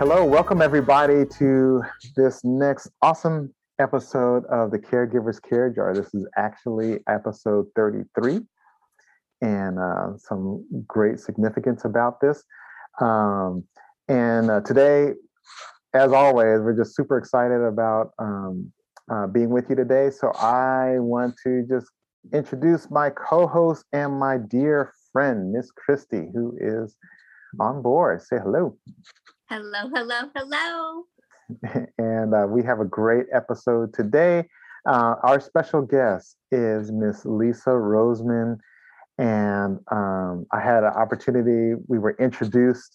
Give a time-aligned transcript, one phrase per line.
[0.00, 1.82] Hello, welcome everybody to
[2.16, 5.92] this next awesome episode of the Caregivers Care Jar.
[5.92, 8.40] This is actually episode 33,
[9.42, 12.42] and uh, some great significance about this.
[13.02, 13.64] Um,
[14.08, 15.12] and uh, today,
[15.92, 18.72] as always, we're just super excited about um,
[19.12, 20.08] uh, being with you today.
[20.08, 21.88] So I want to just
[22.32, 26.96] introduce my co-host and my dear friend, Miss Christy, who is
[27.58, 28.22] on board.
[28.22, 28.78] Say hello.
[29.50, 31.04] Hello, hello, hello.
[31.98, 34.44] and uh, we have a great episode today.
[34.86, 38.58] Uh, our special guest is Miss Lisa Roseman.
[39.18, 42.92] And um, I had an opportunity, we were introduced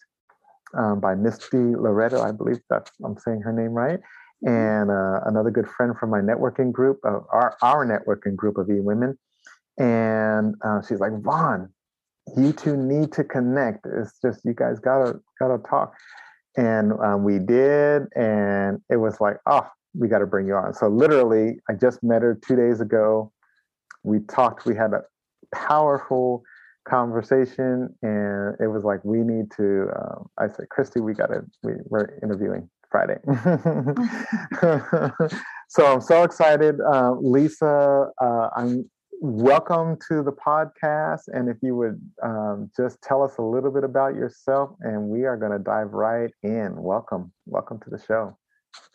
[0.78, 4.48] um, by Misty Loretto, I believe that's, I'm saying her name right, mm-hmm.
[4.48, 8.70] and uh, another good friend from my networking group, uh, our, our networking group of
[8.70, 9.20] e-women.
[9.78, 11.74] And uh, she's like, Vaughn,
[12.38, 13.86] you two need to connect.
[13.86, 15.94] It's just, you guys gotta, gotta talk
[16.58, 19.68] and um, we did and it was like oh
[19.98, 20.74] we got to bring you on.
[20.74, 23.32] So literally i just met her two days ago.
[24.04, 25.02] We talked we had a
[25.54, 26.44] powerful
[26.88, 31.42] conversation and it was like we need to um, i said christy we got to
[31.64, 33.18] we, we're interviewing friday.
[35.68, 36.80] So i'm so excited.
[36.80, 38.90] Uh, lisa uh, i'm
[39.22, 41.24] welcome to the podcast.
[41.28, 45.26] And if you would um, just tell us a little bit about yourself, and we
[45.26, 46.76] are going to dive right in.
[46.76, 47.32] Welcome.
[47.46, 48.38] Welcome to the show.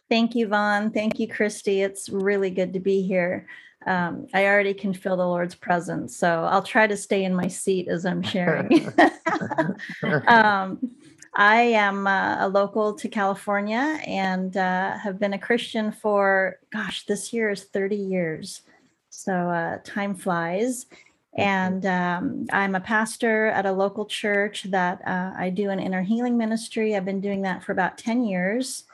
[0.08, 0.90] Thank you, Vaughn.
[0.90, 1.82] Thank you, Christy.
[1.82, 3.46] It's really good to be here.
[3.86, 7.48] Um, I already can feel the Lord's presence, so I'll try to stay in my
[7.48, 8.92] seat as I'm sharing.
[10.26, 10.90] um,
[11.34, 17.06] I am uh, a local to California and uh, have been a Christian for, gosh,
[17.06, 18.62] this year is 30 years.
[19.10, 20.86] So uh, time flies.
[21.34, 26.02] And um, I'm a pastor at a local church that uh, I do an inner
[26.02, 26.96] healing ministry.
[26.96, 28.84] I've been doing that for about 10 years.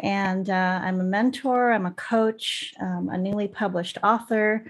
[0.00, 4.64] And uh, I'm a mentor, I'm a coach, um, a newly published author.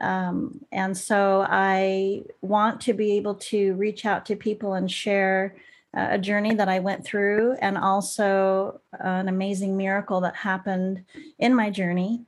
[0.00, 5.56] Um, and so I want to be able to reach out to people and share
[5.94, 11.04] uh, a journey that I went through and also an amazing miracle that happened
[11.38, 12.24] in my journey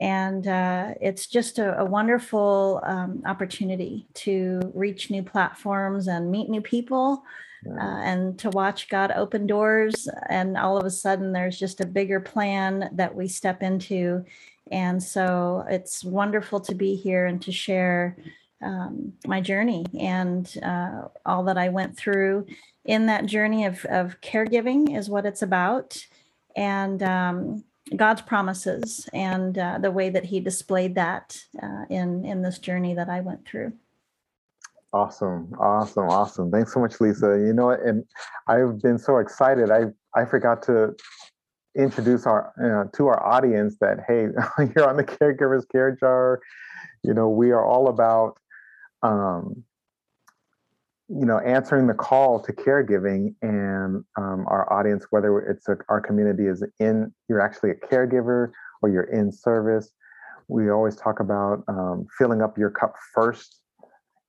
[0.00, 6.48] and uh, it's just a, a wonderful um, opportunity to reach new platforms and meet
[6.48, 7.24] new people
[7.66, 10.08] uh, and to watch God open doors.
[10.28, 14.24] And all of a sudden, there's just a bigger plan that we step into.
[14.70, 18.16] And so it's wonderful to be here and to share
[18.62, 22.46] um, my journey and uh, all that I went through
[22.84, 26.04] in that journey of, of caregiving is what it's about.
[26.56, 27.64] And um,
[27.96, 32.94] God's promises and uh, the way that He displayed that uh, in in this journey
[32.94, 33.72] that I went through.
[34.92, 36.50] Awesome, awesome, awesome!
[36.50, 37.38] Thanks so much, Lisa.
[37.38, 38.04] You know, and
[38.46, 39.70] I've been so excited.
[39.70, 40.94] I I forgot to
[41.76, 44.28] introduce our you know, to our audience that hey,
[44.74, 46.40] you're on the Caregivers Care Jar.
[47.04, 48.38] You know, we are all about
[49.02, 49.62] um,
[51.08, 56.00] you know answering the call to caregiving and um, our audience whether it's a, our
[56.00, 58.50] community is in you're actually a caregiver
[58.82, 59.90] or you're in service
[60.48, 63.60] we always talk about um, filling up your cup first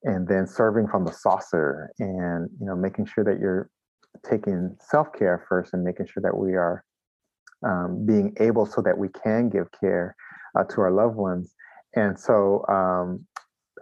[0.03, 3.69] and then serving from the saucer and you know making sure that you're
[4.27, 6.83] taking self-care first and making sure that we are
[7.65, 10.15] um, being able so that we can give care
[10.57, 11.55] uh, to our loved ones.
[11.95, 13.25] And so um,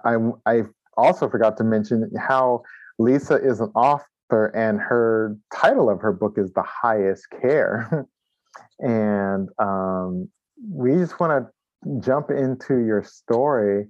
[0.06, 0.16] I,
[0.52, 0.64] I
[0.98, 2.64] also forgot to mention how
[3.00, 8.08] Lisa is an author, and her title of her book is The Highest Care.
[8.80, 10.30] and um,
[10.72, 13.88] we just want to jump into your story.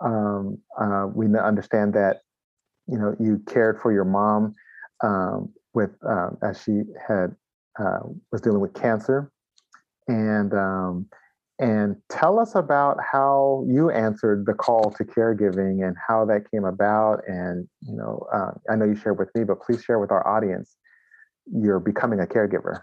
[0.00, 2.20] Um, uh, we understand that
[2.86, 4.54] you know you cared for your mom
[5.02, 7.34] um, with uh, as she had
[7.78, 8.00] uh,
[8.30, 9.30] was dealing with cancer,
[10.08, 11.06] and um,
[11.58, 16.64] and tell us about how you answered the call to caregiving and how that came
[16.64, 20.10] about and you know uh, i know you shared with me but please share with
[20.10, 20.76] our audience
[21.52, 22.80] you're becoming a caregiver.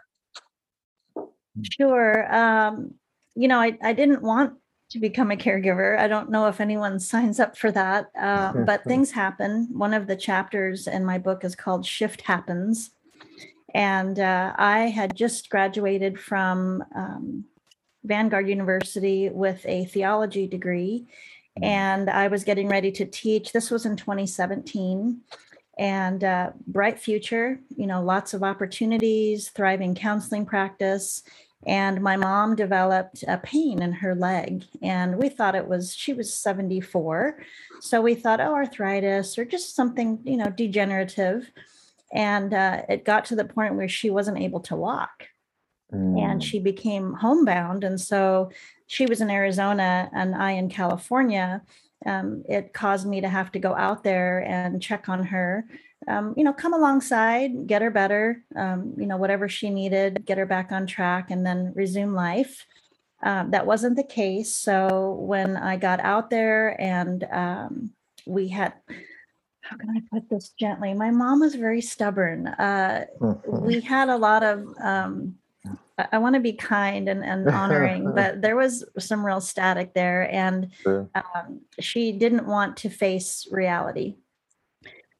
[1.78, 2.94] Sure um,
[3.36, 4.54] you know I, I didn't want
[4.92, 5.98] to become a caregiver.
[5.98, 9.68] I don't know if anyone signs up for that uh, but things happen.
[9.72, 12.92] One of the chapters in my book is called shift happens.
[13.74, 17.46] And uh, i had just graduated from um,
[18.04, 21.06] Vanguard University with a theology degree.
[21.58, 21.64] Mm-hmm.
[21.64, 23.52] And I was getting ready to teach.
[23.52, 25.22] This was in 2017.
[25.78, 31.24] And uh, bright future, you know, lots of opportunities, thriving counseling practice.
[31.66, 34.66] And my mom developed a pain in her leg.
[34.82, 37.40] And we thought it was, she was 74.
[37.80, 41.52] So we thought, oh, arthritis or just something, you know, degenerative.
[42.12, 45.28] And uh, it got to the point where she wasn't able to walk
[45.92, 46.44] and Mm.
[46.44, 47.84] she became homebound.
[47.84, 48.52] And so
[48.88, 51.62] she was in Arizona and I in California.
[52.06, 55.66] Um, it caused me to have to go out there and check on her,
[56.08, 60.38] um, you know, come alongside, get her better, um, you know, whatever she needed, get
[60.38, 62.66] her back on track, and then resume life.
[63.24, 64.56] Um, that wasn't the case.
[64.56, 67.92] So when I got out there and um,
[68.26, 68.74] we had,
[69.62, 70.96] how can I put this gently?
[70.96, 72.48] My mom was very stubborn.
[72.48, 73.38] Uh, Mhm.
[73.46, 75.36] we had a lot of um
[76.12, 80.32] I, want to be kind and, and honoring, but there was some real static there.
[80.32, 81.10] And Sure.
[81.14, 84.16] um, she didn't want to face reality.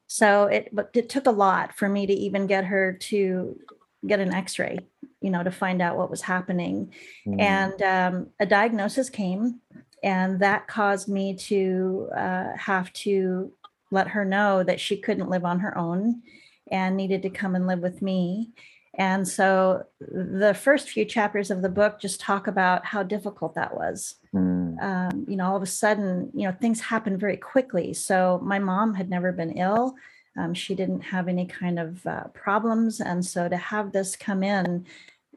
[0.06, 3.58] So it but it took a lot for me to even get her to
[4.06, 4.78] get an x-ray,
[5.20, 6.92] you know, to find out what was happening
[7.26, 7.40] Mm.
[7.40, 9.60] and um, a diagnosis came
[10.02, 13.52] and that caused me to uh, have to
[13.92, 16.22] let her know that she couldn't live on her own
[16.70, 18.50] and needed to come and live with me
[18.94, 23.74] and so the first few chapters of the book just talk about how difficult that
[23.74, 24.16] was.
[24.34, 24.82] Mm.
[24.82, 27.92] um, you know all of a sudden you know things happen very quickly.
[27.94, 29.94] So my mom had never been ill.
[30.38, 33.00] Um, she didn't have any kind of uh, problems.
[33.00, 34.86] And so to have this come in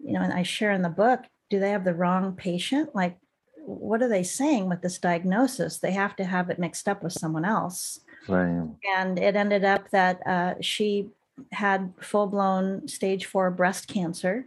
[0.03, 2.95] you know and i share in the book do they have the wrong patient?
[2.95, 3.17] Like
[3.57, 5.77] what are they saying with this diagnosis?
[5.77, 7.99] They have to have it mixed up with someone else.
[8.27, 8.67] Right.
[8.97, 11.09] and it ended up that uh, she
[11.51, 14.45] had full-blown stage four breast cancer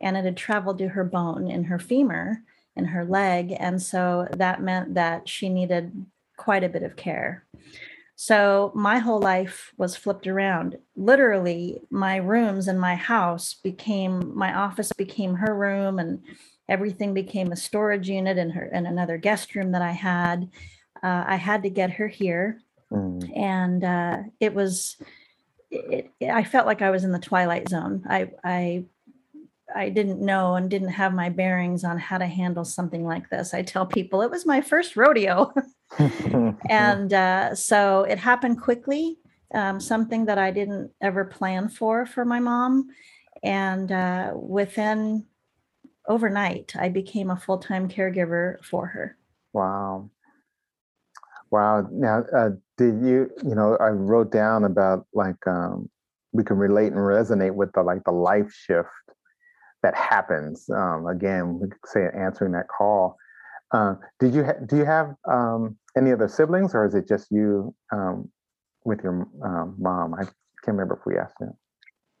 [0.00, 2.42] and it had traveled to her bone in her femur
[2.76, 7.44] in her leg and so that meant that she needed quite a bit of care.
[8.16, 10.78] So my whole life was flipped around.
[10.96, 16.22] Literally my rooms in my house became my office became her room and
[16.68, 20.48] everything became a storage unit in her in another guest room that i had.
[21.02, 22.60] Uh, i had to get her here.
[22.92, 23.36] Mm.
[23.36, 24.98] and uh, it was
[25.72, 28.04] it, i felt like i was in the twilight zone.
[28.08, 28.84] I i
[29.74, 33.54] i didn't know and didn't have my bearings on how to handle something like this.
[33.54, 35.52] I tell people it was my first rodeo.
[36.70, 39.18] And uh, so it happened quickly
[39.52, 42.88] um, something that i didn't ever plan for for my mom.
[43.42, 45.26] And uh, within
[46.08, 49.16] overnight i became a full-time caregiver for her.
[49.52, 50.10] Wow.
[51.50, 51.86] Wow.
[51.90, 52.50] Now, uh,
[52.82, 55.88] did you, you know, I wrote down about like um,
[56.32, 58.88] we can relate and resonate with the like the life shift
[59.82, 60.68] that happens.
[60.70, 63.16] Um, again, we could say answering that call.
[63.72, 67.30] Uh, did you ha- do you have um, any other siblings, or is it just
[67.30, 68.28] you um,
[68.84, 70.14] with your um, mom?
[70.14, 71.54] I can't remember if we asked that.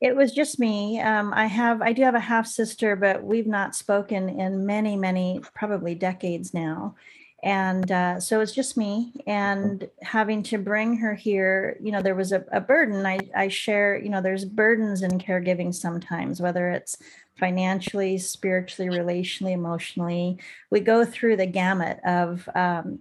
[0.00, 1.00] It was just me.
[1.00, 4.96] Um, I have, I do have a half sister, but we've not spoken in many,
[4.96, 6.96] many, probably decades now.
[7.42, 12.14] And uh, so it's just me and having to bring her here, you know, there
[12.14, 13.04] was a, a burden.
[13.04, 16.96] I, I share, you know, there's burdens in caregiving sometimes, whether it's
[17.38, 20.38] financially, spiritually, relationally, emotionally.
[20.70, 23.00] We go through the gamut of um,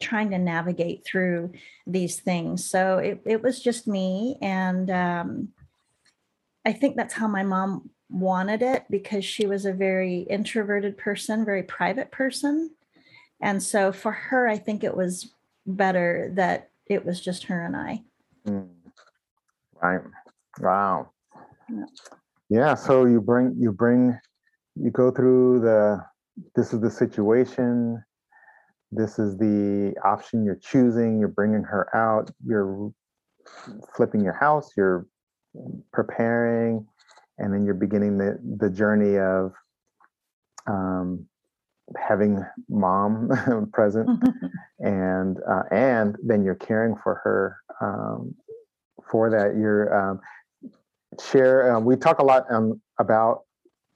[0.00, 1.52] trying to navigate through
[1.86, 2.64] these things.
[2.64, 4.38] So it, it was just me.
[4.40, 5.48] And, um,
[6.64, 11.44] I think that's how my mom wanted it because she was a very introverted person,
[11.44, 12.70] very private person.
[13.40, 15.32] And so for her, I think it was
[15.66, 18.02] better that it was just her and I.
[18.46, 18.68] Mm.
[19.82, 20.00] Right.
[20.60, 21.10] Wow.
[21.70, 21.84] Yeah.
[22.48, 22.74] Yeah.
[22.74, 24.18] So you bring you bring
[24.76, 26.04] you go through the
[26.54, 28.02] this is the situation.
[28.92, 31.18] This is the option you're choosing.
[31.18, 32.30] You're bringing her out.
[32.46, 32.92] You're
[33.96, 34.70] flipping your house.
[34.76, 35.06] You're
[35.92, 36.86] preparing,
[37.38, 39.52] and then you're beginning the the journey of
[40.66, 41.26] um,
[41.96, 43.30] having mom
[43.72, 44.08] present.
[44.80, 48.34] And uh, and then you're caring for her um,
[49.10, 49.56] for that.
[49.56, 50.20] You're um,
[51.20, 53.42] share uh, we talk a lot um, about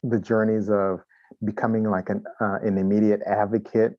[0.03, 1.01] the journeys of
[1.45, 3.93] becoming like an uh, an immediate advocate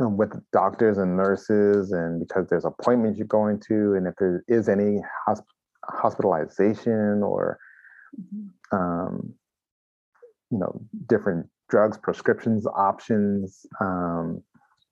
[0.00, 4.44] um, with doctors and nurses and because there's appointments you're going to and if there
[4.48, 4.98] is any
[5.28, 5.42] hosp-
[5.84, 7.58] hospitalization or
[8.72, 9.34] um,
[10.50, 14.42] you know different drugs prescriptions options um,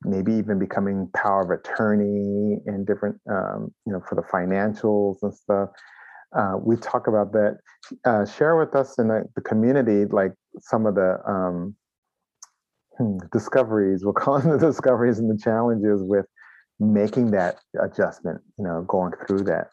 [0.05, 5.35] maybe even becoming power of attorney and different um, you know for the financials and
[5.35, 5.69] stuff.
[6.35, 7.59] Uh, we talk about that.
[8.07, 11.75] Uh, share with us in the, the community like some of the um,
[12.97, 16.25] hmm, discoveries We're calling the discoveries and the challenges with
[16.79, 19.69] making that adjustment you know going through that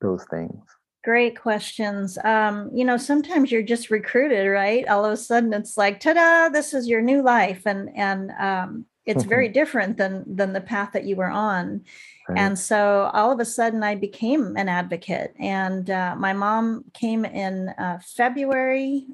[0.00, 0.62] those things
[1.02, 2.18] Great questions.
[2.24, 4.86] Um, you know, sometimes you're just recruited, right?
[4.86, 7.62] All of a sudden it's like, ta-da, this is your new life.
[7.66, 11.82] And and um it's very different than than the path that you were on
[12.28, 12.38] Right.
[12.38, 17.24] and so all of a sudden i became an advocate and uh, my mom came
[17.24, 19.06] in uh, february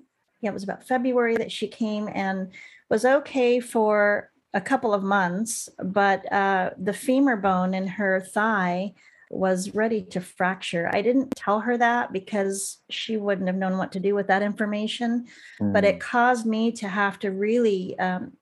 [0.42, 2.52] yeah it was about february that she came and
[2.90, 8.92] was okay for a couple of months but uh, the femur bone in her thigh
[9.30, 10.90] was ready to fracture.
[10.92, 14.42] I didn't tell her that because she wouldn't have known what to do with that
[14.42, 15.26] information
[15.72, 18.32] but Mm, it caused me to have to really um,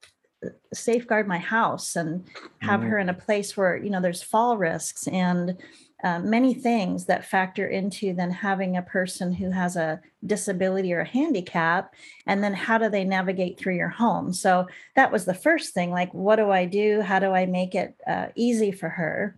[0.73, 2.25] safeguard my house and
[2.61, 2.88] have Mm.
[2.91, 5.57] her in a place where you know there's fall risks and
[6.03, 11.00] uh, many things that factor into then having a person who has a disability or
[11.00, 11.95] a handicap
[12.26, 14.33] and then how do they navigate through your home?
[14.33, 17.00] So that was the first thing like what do i do?
[17.00, 19.37] How do i make it uh, easy for her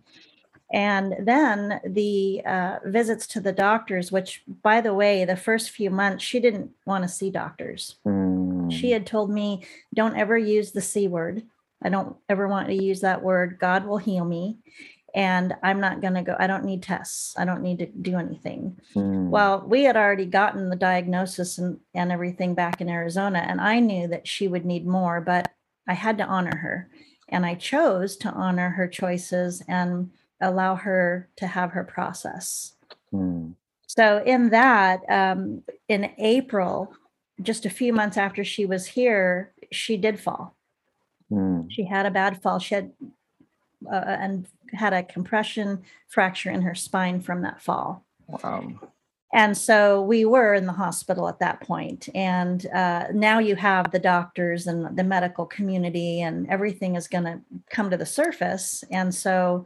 [0.71, 5.89] and then the uh, visits to the doctors which by the way the first few
[5.89, 10.71] months she didn't want to see doctors mm, she had told me, don't ever use
[10.71, 11.43] the C word.
[11.81, 13.59] I don't ever want to use that word.
[13.59, 14.57] God will heal me.
[15.15, 17.33] And I'm not going to go, I don't need tests.
[17.37, 18.77] I don't need to do anything.
[18.93, 23.39] mm, Well, we had already gotten the diagnosis and, and everything back in Arizona.
[23.39, 25.49] And I knew that she would need more, but
[25.87, 26.89] I had to honor her.
[27.29, 32.73] And I chose to honor her choices and allow her to have her process.
[33.13, 33.53] mm,
[33.87, 36.93] So, in that, um, in April,
[37.41, 40.55] just a few months after she was here, she did fall.
[41.31, 42.59] mm, She had a bad fall.
[42.59, 42.91] She had
[43.91, 48.03] uh, and had a compression fracture in her spine from that fall.
[48.27, 48.63] wow.
[49.33, 52.07] And so we were in the hospital at that point.
[52.15, 57.25] And uh, now you have the doctors and the medical community, and everything is going
[57.25, 58.83] to come to the surface.
[58.89, 59.65] And so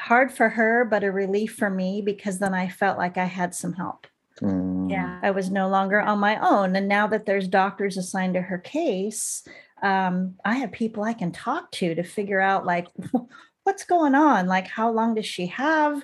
[0.00, 3.54] hard for her, but a relief for me because then I felt like I had
[3.54, 4.06] some help.
[4.42, 5.20] mm, Yeah.
[5.22, 6.74] I was no longer on my own.
[6.76, 9.46] And now that there's doctors assigned to her case,
[9.82, 12.88] um, I have people I can talk to to figure out like
[13.64, 16.02] what's going on, like how long does she have?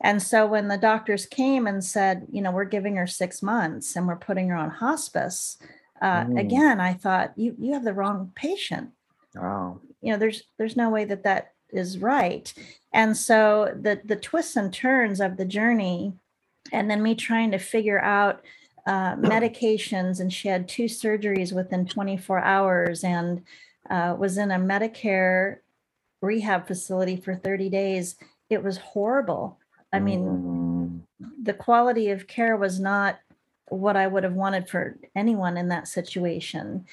[0.00, 3.94] And so when the doctors came and said, you know, we're giving her six months
[3.94, 5.58] and we're putting her on hospice,
[6.00, 6.40] uh, Mm.
[6.40, 8.90] again, I thought you you have the wrong patient
[9.34, 9.80] Wow.
[10.02, 12.52] you know there's there's no way that that is right.
[12.92, 16.12] And so the the twists and turns of the journey
[16.72, 18.42] and then me trying to figure out
[18.86, 23.42] uh, medications and she had two surgeries within 24 hours and
[23.90, 25.58] uh, was in a medicare
[26.20, 28.16] rehab facility for 30 days.
[28.48, 29.58] It was horrible.
[29.92, 31.00] I mean Mm,
[31.42, 33.18] the quality of care was not
[33.68, 36.86] what I would have wanted for anyone in that situation.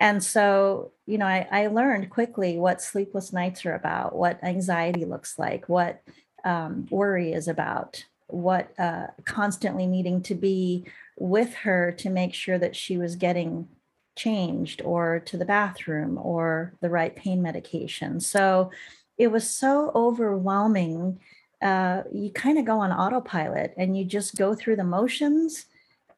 [0.00, 5.04] And so, you know, I, I learned quickly what sleepless nights are about, what anxiety
[5.04, 6.02] looks like, what
[6.44, 10.86] um, worry is about, what uh, constantly needing to be
[11.18, 13.68] with her to make sure that she was getting
[14.16, 18.20] changed or to the bathroom or the right pain medication.
[18.20, 18.70] So
[19.18, 21.20] it was so overwhelming
[21.62, 25.66] uh, you kind of go on autopilot and you just go through the motions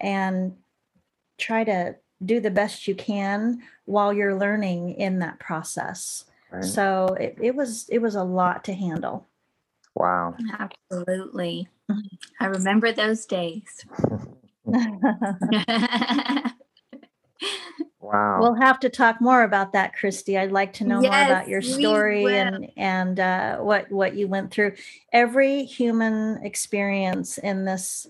[0.00, 0.54] and
[1.38, 6.24] try to do the best you can while you're learning in that process.
[6.50, 6.64] right.
[6.64, 9.26] So it, it was it was a lot to handle.
[9.94, 10.36] Wow.
[10.58, 11.68] Absolutely.
[12.40, 13.84] I remember those days.
[18.02, 18.40] Wow.
[18.40, 20.36] We'll have to talk more about that, Christy.
[20.36, 24.50] I'd like to know more about your story and and uh, what what you went
[24.50, 24.72] through.
[25.12, 28.08] Every human experience in this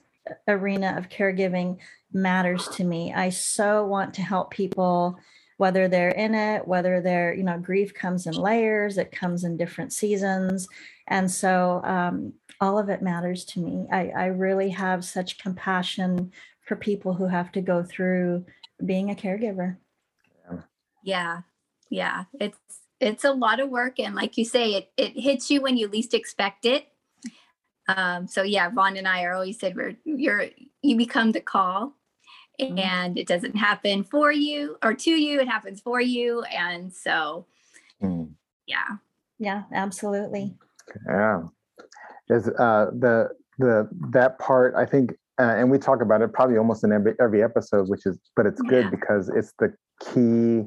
[0.49, 1.77] arena of caregiving
[2.13, 3.13] matters to me.
[3.13, 5.19] I so want to help people,
[5.57, 9.57] whether they're in it, whether they're you know grief comes in layers, it comes in
[9.57, 10.69] different seasons,
[11.09, 13.87] and so um, all of it matters to me.
[13.91, 16.31] I, I really have such compassion
[16.65, 18.47] for people who have to go through
[18.85, 19.77] being a caregiver.
[21.03, 21.43] yeah.
[21.91, 22.25] Yeah.
[22.41, 22.59] It's
[23.01, 25.89] it's a lot of work and like you say, it it hits you when you
[25.89, 26.87] least expect it.
[27.89, 30.47] Um, so yeah, Vaughn and I are always said we're you're
[30.83, 31.95] you become the call
[32.71, 32.79] Mhm.
[32.79, 36.43] and it doesn't happen for you or to you, it happens for you.
[36.43, 37.47] And so
[38.03, 38.33] Mm,
[38.67, 38.97] yeah.
[39.39, 40.57] Yeah, absolutely.
[41.07, 41.43] yeah.
[42.29, 46.57] Is uh, the the that part I think, uh, and we talk about it probably
[46.59, 48.91] almost in every every episode, which is, but it's good Yeah.
[48.91, 50.67] because it's the key.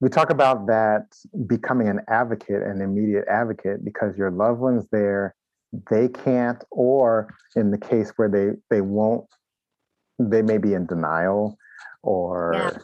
[0.00, 1.06] We talk about that
[1.46, 5.34] becoming an advocate, an immediate advocate, because your loved one's there,
[5.90, 9.26] they can't, or in the case where they they won't,
[10.18, 11.56] they may be in denial,
[12.02, 12.80] or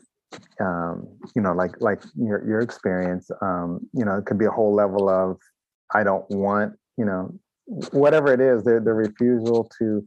[0.61, 4.51] um, you know, like like your your experience, um, you know, it could be a
[4.51, 5.39] whole level of
[5.93, 7.33] I don't want, you know,
[7.93, 10.05] whatever it is, the the refusal to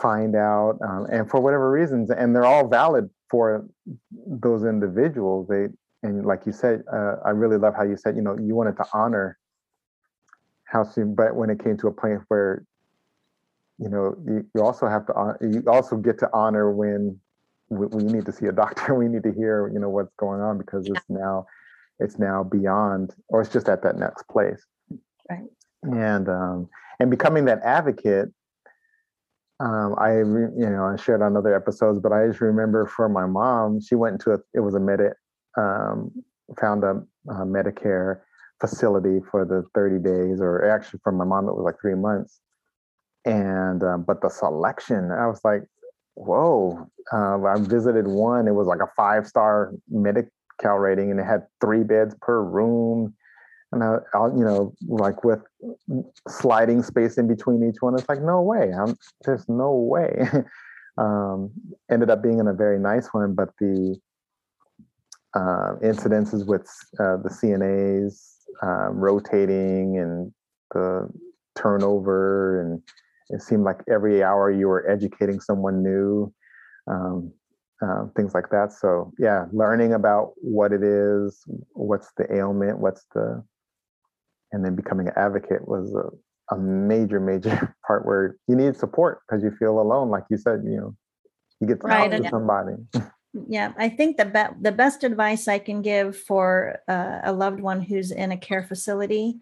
[0.00, 3.66] find out, um, and for whatever reasons, and they're all valid for
[4.26, 5.48] those individuals.
[5.48, 5.68] They
[6.02, 8.76] and like you said, uh, I really love how you said, you know, you wanted
[8.76, 9.38] to honor
[10.64, 12.64] how soon, but when it came to a point where,
[13.80, 17.18] you know, you, you also have to, you also get to honor when,
[17.70, 20.40] we, you need to see a doctor, we need to hear, you know, what's going
[20.40, 21.46] on because it's now,
[21.98, 24.64] it's now beyond, or it's just at that next place.
[25.30, 25.48] Right.
[25.82, 26.68] And, um,
[26.98, 28.28] and becoming that advocate,
[29.60, 33.08] um, I, re- you know, I shared on other episodes, but I just remember for
[33.08, 35.00] my mom, she went into a, it was a med,
[35.56, 36.10] um,
[36.58, 38.20] found a, a Medicare
[38.60, 42.40] facility for the 30 days, or actually for my mom, it was like three months.
[43.24, 45.62] And, um, but the selection, I was like,
[46.14, 46.86] whoa.
[47.12, 51.46] Uh, I visited one, it was like a five star Medi-Cal rating and it had
[51.60, 53.14] three beds per room.
[53.72, 55.40] And I, I'll, you know, like with
[56.28, 58.72] sliding space in between each one, it's like, no way.
[58.72, 60.26] I'm, there's no way.
[60.98, 61.50] um,
[61.90, 63.96] ended up being in a very nice one, but the
[65.34, 68.30] uh, incidences with uh, the CNAs
[68.62, 70.32] um, rotating and
[70.74, 71.08] the
[71.56, 72.82] turnover, and
[73.30, 76.32] it seemed like every hour you were educating someone new,
[76.86, 77.32] um,
[77.82, 78.72] uh, things like that.
[78.72, 83.42] So yeah, learning about what it is, what's the ailment, what's the,
[84.52, 89.20] and then becoming an advocate was a, a major, major part where you need support
[89.26, 90.10] because you feel alone.
[90.10, 90.96] Like you said, you know,
[91.60, 92.72] you get to Right, talk to somebody.
[93.48, 97.60] Yeah, I think the be- the best advice I can give for uh, a loved
[97.60, 99.38] one who's in a care facility,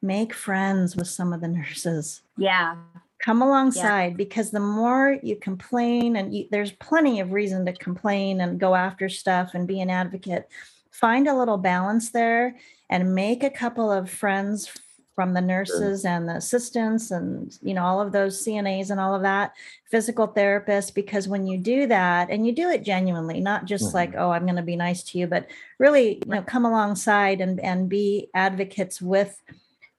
[0.00, 2.22] make friends with some of the nurses.
[2.36, 2.76] Yeah.
[3.22, 8.40] Come alongside because the more you complain, and you, there's plenty of reason to complain
[8.40, 10.48] and go after stuff and be an advocate.
[10.90, 12.56] Find a little balance there
[12.90, 14.72] and make a couple of friends
[15.14, 19.14] from the nurses and the assistants and you know all of those CNAs and all
[19.14, 19.52] of that
[19.90, 24.10] physical therapists because when you do that and you do it genuinely not just like
[24.10, 24.20] mm-hmm.
[24.20, 25.46] oh i'm going to be nice to you but
[25.78, 29.42] really you know come alongside and and be advocates with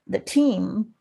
[0.07, 0.93] the team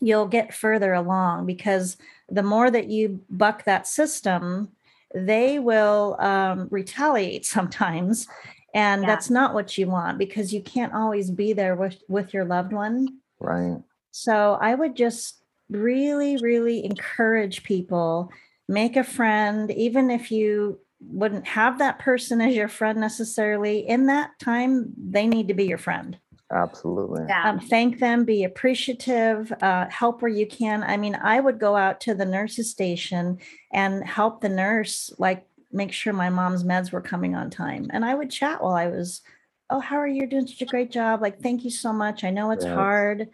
[0.00, 1.96] you'll get further along because
[2.28, 4.68] the more that you buck that system
[5.14, 8.26] they will um, retaliate sometimes
[8.74, 9.06] and Yeah.
[9.06, 12.72] that's not what you want because you can't always be there with with your loved
[12.72, 13.80] one Right.
[14.10, 18.30] so I would just really, really encourage people
[18.68, 23.86] make a friend, even if you wouldn't have that person as your friend necessarily.
[23.86, 26.18] In that time, they need to be your friend.
[26.52, 27.24] Absolutely.
[27.28, 27.48] Yeah.
[27.50, 30.82] Um, thank them, be appreciative, uh, help where you can.
[30.84, 33.38] I mean, I would go out to the nurse's station
[33.72, 37.90] and help the nurse, like make sure my mom's meds were coming on time.
[37.92, 39.22] And I would chat while I was,
[39.70, 41.20] oh, how are you doing such a great job?
[41.20, 42.22] Like, thank you so much.
[42.22, 42.74] I know it's Yes.
[42.74, 43.28] hard.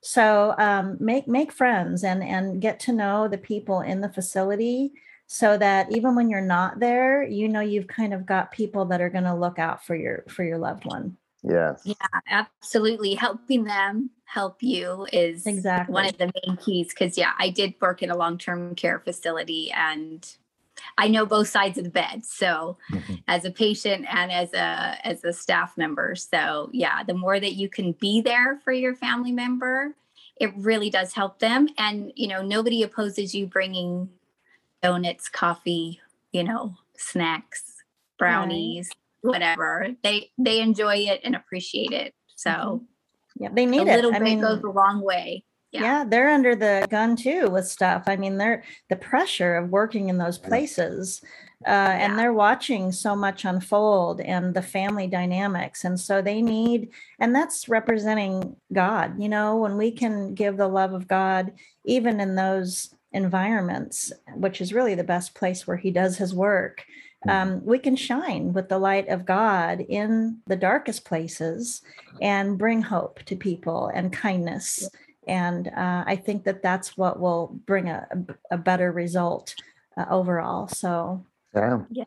[0.00, 4.92] So um, make make friends and and get to know the people in the facility
[5.26, 9.00] so that even when you're not there, you know you've kind of got people that
[9.00, 11.16] are going to look out for your for your loved one.
[11.42, 11.84] Yes.
[11.84, 11.94] Yeah,
[12.28, 13.14] absolutely.
[13.14, 15.92] Helping them help you is Exactly.
[15.92, 16.88] one of the main keys.
[16.88, 20.28] Because yeah, I did work in a long-term care facility, and
[20.96, 22.24] I know both sides of the bed.
[22.24, 23.22] So Mhm.
[23.28, 27.54] as a patient and as a as a staff member, so yeah, the more that
[27.54, 29.94] you can be there for your family member,
[30.40, 31.68] it really does help them.
[31.78, 34.10] And you know, nobody opposes you bringing
[34.82, 36.00] donuts, coffee,
[36.32, 37.82] you know, snacks,
[38.18, 38.90] brownies,
[39.22, 39.88] whatever.
[40.02, 42.14] They they enjoy it and appreciate it.
[42.36, 42.84] So
[43.38, 44.16] Yeah, they a need little it.
[44.16, 45.44] I bit mean, goes a long way.
[45.72, 45.82] yeah.
[45.82, 46.04] yeah.
[46.04, 48.04] they're under the gun too with stuff.
[48.06, 51.20] I mean, they're the pressure of working in those places,
[51.66, 56.90] uh, and they're watching so much unfold and the family dynamics, and so they need,
[57.18, 59.20] and that's representing God.
[59.20, 61.52] You know, when we can give the love of God,
[61.84, 66.84] even in those environments, which is really the best place where He does His work.
[67.26, 71.82] Um, we can shine with the light of God in the darkest places
[72.20, 74.88] and bring hope to people and kindness
[75.28, 79.54] and uh, i think that that's what will bring a, a, a better result
[79.96, 81.80] uh, overall so Yeah.
[81.90, 82.04] Yeah.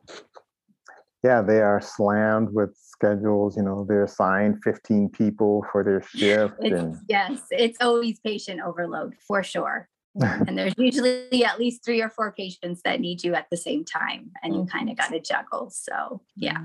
[1.24, 3.56] Yeah, they are slammed with schedules.
[3.56, 6.56] You know, they're assigned 15 people for their shift.
[6.60, 9.88] It's and yes, it's always patient overload for sure.
[10.48, 13.86] And there's usually at least three or four patients that need you at the same
[13.86, 15.70] time, and you kind of got to juggle.
[15.70, 16.58] So yeah,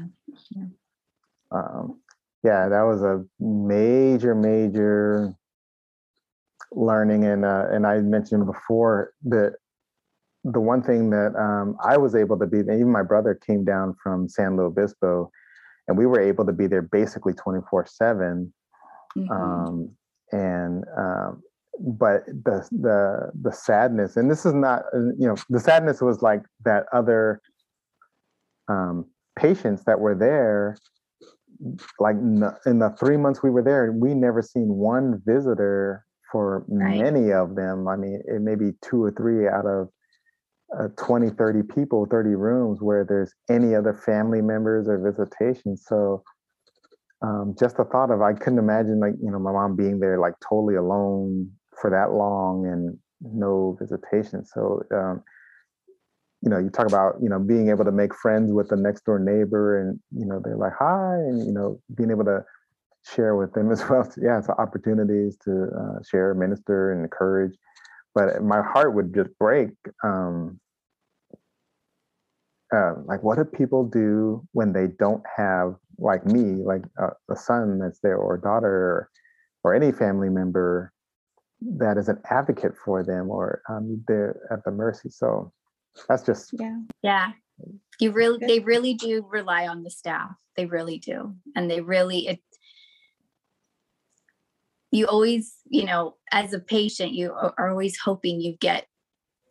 [1.52, 2.00] um,
[2.42, 5.34] yeah, that was a major, major
[6.72, 7.24] learning.
[7.24, 9.54] And uh, and I mentioned before that
[10.42, 13.64] the one thing that um, I was able to be, and even my brother came
[13.64, 15.30] down from San Luis Obispo,
[15.88, 18.52] and we were able to be there basically 24 7
[19.16, 19.30] Mhm.
[19.30, 19.96] um,
[20.32, 21.42] and um,
[21.80, 26.22] but the the the sadness and this is not uh, you know the sadness was
[26.22, 27.40] like that other
[28.68, 29.04] um,
[29.38, 30.76] patients that were there
[31.98, 36.64] like n- in the three months we were there, we never seen one visitor for
[36.68, 36.98] Right.
[36.98, 37.88] many of them.
[37.88, 39.88] I mean, it may be two or three out of
[40.78, 45.76] uh, 20, 30 people, 30 rooms where there's any other family members or visitation.
[45.76, 46.22] So
[47.22, 50.18] um, just the thought of, I couldn't imagine like, you know, my mom being there
[50.18, 54.44] like totally alone for that long and no visitation.
[54.44, 55.22] So, um,
[56.42, 59.04] you know, you talk about, you know, being able to make friends with the next
[59.04, 62.44] door neighbor and, you know, they're like, hi, and, you know, being able to
[63.04, 64.04] share with them as well.
[64.04, 67.56] So, yeah, it's opportunities to uh, share, minister, and encourage.
[68.14, 69.70] But my heart would just break.
[70.02, 70.60] Um,
[72.74, 77.36] uh, like, what do people do when they don't have, like me, like uh, a
[77.36, 79.10] son that's there or a daughter or,
[79.64, 80.92] or any family member
[81.60, 85.08] that is an advocate for them or um, they're at the mercy.
[85.08, 85.52] So
[86.08, 86.80] that's just Yeah.
[87.02, 87.32] Yeah.
[87.98, 90.30] You really, they really do rely on the staff.
[90.56, 91.34] They really do.
[91.54, 92.40] And they really, it,
[94.90, 98.86] you always, you know, as a patient, you are are always hoping you get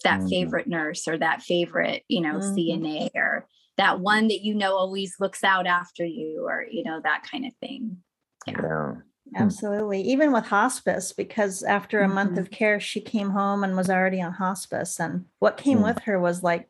[0.04, 0.30] that Mhm.
[0.30, 2.56] favorite nurse or that favorite, you know, Mhm.
[2.56, 7.02] CNA or that one that you know always looks out after you or, you know,
[7.04, 8.04] that kind of thing.
[8.48, 8.62] Yeah.
[8.62, 8.92] yeah.
[9.36, 10.02] Absolutely.
[10.02, 12.40] Even with hospice, because after a month Mhm.
[12.40, 15.00] of care, she came home and was already on hospice.
[15.00, 15.84] And what came Mm.
[15.84, 16.70] with her was like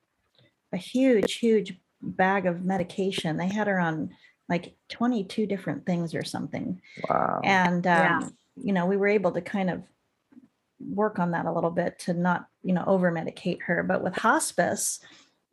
[0.73, 3.37] a huge, huge bag of medication.
[3.37, 4.15] They had her on
[4.49, 6.81] like 22 different things or something.
[7.09, 7.41] Wow.
[7.43, 8.17] And, Yeah.
[8.17, 9.83] um, you know, we were able to kind of
[10.79, 13.81] work on that a little bit to not, you know, over medicate her.
[13.83, 14.99] But with hospice,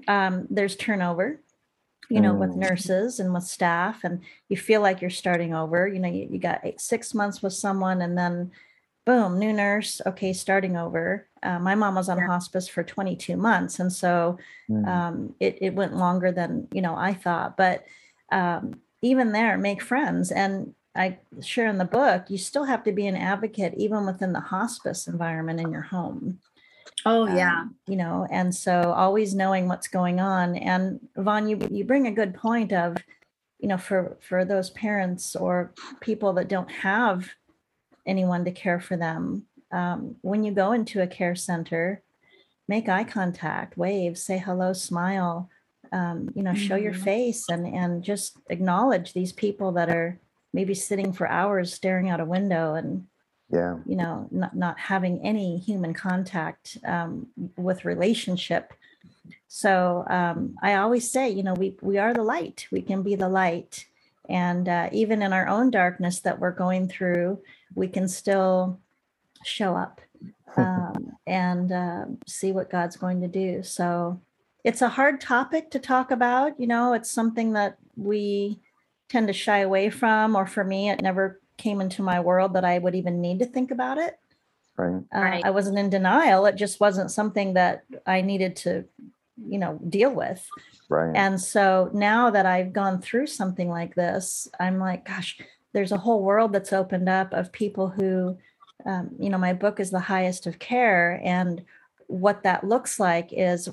[0.08, 1.40] um, there's turnover,
[2.08, 2.56] you know, with Mm.
[2.56, 5.86] nurses and with staff, and you feel like you're starting over.
[5.88, 8.50] You know, you, you got eight, six months with someone, and then
[9.04, 10.00] boom, new nurse.
[10.06, 11.26] Okay, starting over.
[11.42, 12.26] Uh, my mom was on Yeah.
[12.26, 14.38] hospice for 22 months, and so
[14.70, 14.86] Mm.
[14.88, 17.56] um, it, it went longer than you know I thought.
[17.56, 17.84] But
[18.30, 20.30] um, even there, make friends.
[20.30, 24.32] And I share in the book, you still have to be an advocate even within
[24.32, 26.38] the hospice environment in your home.
[27.04, 27.64] Oh, Um, yeah.
[27.86, 30.56] you know, and so always knowing what's going on.
[30.56, 32.96] And Vaughn, you you bring a good point of,
[33.58, 37.28] you know, for for those parents or people that don't have
[38.06, 39.46] anyone to care for them.
[39.70, 42.02] Um, when you go into a care center,
[42.68, 45.48] make eye contact, wave, say hello, smile,
[45.92, 47.04] um, you know, show your Mhm.
[47.04, 50.20] face and and just acknowledge these people that are
[50.52, 53.06] maybe sitting for hours staring out a window and
[53.52, 53.76] yeah.
[53.84, 58.72] you know not, not having any human contact um, with relationship.
[59.48, 62.66] So um, i always say you know we we are the light.
[62.70, 63.86] We can be the light.
[64.28, 67.40] And uh, even in our own darkness that we're going through
[67.74, 68.78] we can still
[69.44, 70.00] show up
[70.56, 73.62] um, and uh, see what god's going to do.
[73.62, 74.20] So
[74.64, 78.58] it's a hard topic to talk about you know it's something that we
[79.08, 82.64] tend to shy away from or for me it never came into my world that
[82.64, 84.18] i would even need to think about it
[84.76, 85.02] Right.
[85.14, 85.44] uh, Right.
[85.44, 86.46] I wasn't in denial.
[86.46, 88.84] It just wasn't something that I needed to,
[89.36, 90.48] you know, deal with.
[90.88, 91.12] Right.
[91.14, 95.38] And so now that I've gone through something like this, I'm like, gosh,
[95.72, 98.38] there's a whole world that's opened up of people who,
[98.86, 101.20] um, you know, my book is the highest of care.
[101.22, 101.62] And
[102.06, 103.68] what that looks like is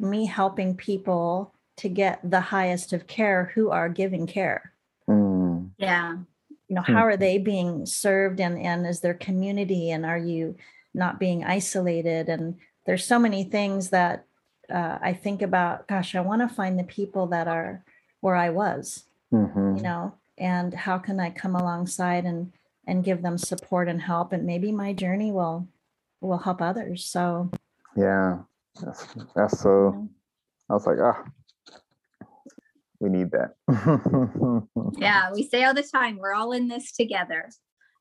[0.00, 4.72] me helping people to get the highest of care who are giving care
[5.08, 5.70] Mm.
[5.78, 6.16] Yeah.
[6.68, 6.94] You know Hmm.
[6.94, 10.56] how are they being served and and is their community and are you
[10.94, 12.28] not being isolated?
[12.28, 14.24] And there's so many things that
[14.70, 17.82] uh, i think about gosh i want to find the people that are
[18.20, 22.52] where i was hmm you know and how can i come alongside and
[22.86, 24.32] and give them support and help?
[24.32, 25.68] And maybe my journey will
[26.20, 27.50] will help others so
[27.96, 28.38] Yeah.
[28.80, 30.08] That's, that's so,
[30.70, 31.22] I was like, ah,
[33.00, 33.54] we need that.
[34.98, 35.30] Yeah.
[35.34, 37.50] We say all the time, we're all in this together.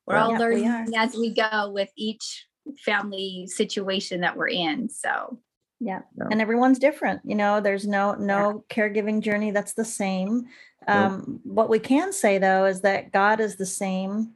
[0.06, 0.24] We're Yeah.
[0.24, 1.04] all Yeah, we learning are.
[1.04, 2.48] as we go with each
[2.86, 4.90] family situation that we're in.
[4.90, 5.40] So,
[5.80, 6.28] yeah Yeah.
[6.32, 10.48] and everyone's different you know there's no no caregiving journey that's the same
[10.88, 14.34] um what we can say though is that god is the same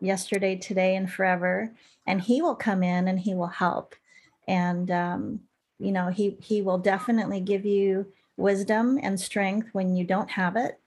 [0.00, 1.74] yesterday today and forever
[2.06, 3.96] and he will come in and he will help
[4.46, 5.40] and um
[5.80, 10.56] you know he he will definitely give you wisdom and strength when you don't have
[10.56, 10.80] it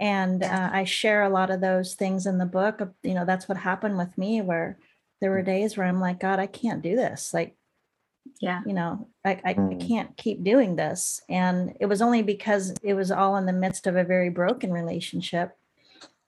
[0.00, 3.48] and uh, i share a lot of those things in the book you know that's
[3.48, 4.78] what happened with me where
[5.20, 7.54] there were days where i'm like god i can't do this like
[8.40, 8.60] yeah.
[8.66, 9.88] you know I, I, I Mm.
[9.88, 13.86] can't keep doing this and it was only because it was all in the midst
[13.86, 15.56] of a very broken relationship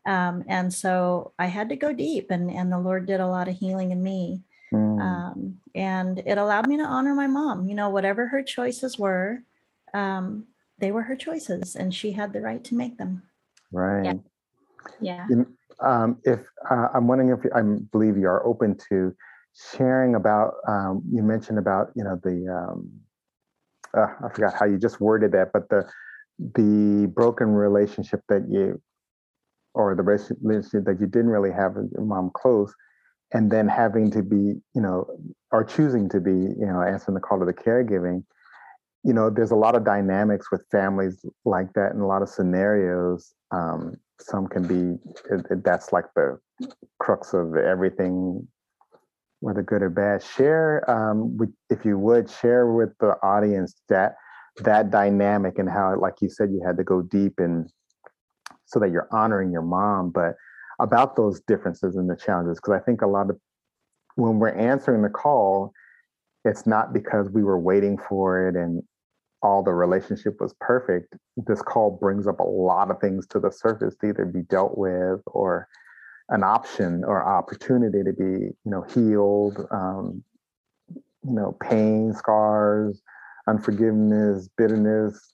[0.06, 3.48] um, and so i had to go deep and and the lord did a lot
[3.48, 4.42] of healing in me
[4.72, 5.00] Mm.
[5.00, 9.42] um, and it allowed me to honor my mom you know whatever her choices were
[9.92, 10.44] um,
[10.80, 13.22] they were her choices and she had the right to make them
[13.72, 14.18] right.
[15.00, 15.26] Yeah.
[15.80, 16.40] Um, if
[16.70, 19.14] uh, I'm wondering if I believe you are open to
[19.76, 22.90] sharing about, um, you mentioned about, you know, the, um,
[23.96, 25.88] uh, I forgot how you just worded that, but the,
[26.54, 28.80] the broken relationship that you,
[29.74, 32.74] or the relationship that you didn't really have with your mom close,
[33.32, 35.06] and then having to be, you know,
[35.52, 38.24] or choosing to be, you know, answering the call to the caregiving,
[39.02, 42.28] you know, there's a lot of dynamics with families like that and a lot of
[42.28, 43.34] scenarios.
[43.50, 44.98] Um, some can be,
[45.64, 46.38] that's like the
[46.98, 48.46] crux of everything,
[49.40, 50.22] whether good or bad.
[50.22, 51.38] Share, um,
[51.70, 54.16] if you would, share with the audience that
[54.58, 57.70] that dynamic and how, like you said, you had to go deep and
[58.66, 60.34] so that you're honoring your mom, but
[60.78, 62.58] about those differences and the challenges.
[62.58, 63.38] Because I think a lot of
[64.16, 65.72] when we're answering the call,
[66.44, 68.82] it's not because we were waiting for it and
[69.42, 71.14] all the relationship was perfect.
[71.36, 74.76] This call brings up a lot of things to the surface to either be dealt
[74.76, 75.66] with or
[76.28, 80.22] an option or opportunity to be, you know, healed, um,
[81.24, 83.02] you know, pain, scars,
[83.48, 85.32] unforgiveness, bitterness,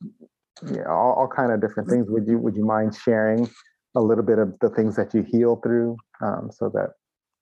[0.70, 2.08] yeah, all, all kind of different things.
[2.08, 3.48] Would you would you mind sharing
[3.94, 6.90] a little bit of the things that you heal through um, so that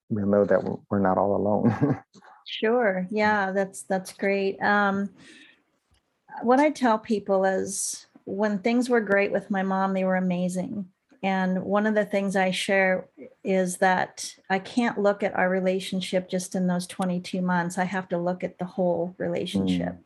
[0.09, 2.01] we know that we're not all alone?
[2.47, 3.07] sure.
[3.11, 4.61] Yeah, that's that's great.
[4.61, 5.11] Um,
[6.43, 10.87] what I tell people is when things were great with my mom, they were amazing.
[11.23, 13.09] And one of the things I share
[13.43, 17.79] is that I can't look at our relationship just in those 22 months.
[17.79, 19.95] I have to look at the whole relationship.
[19.95, 20.05] Mm.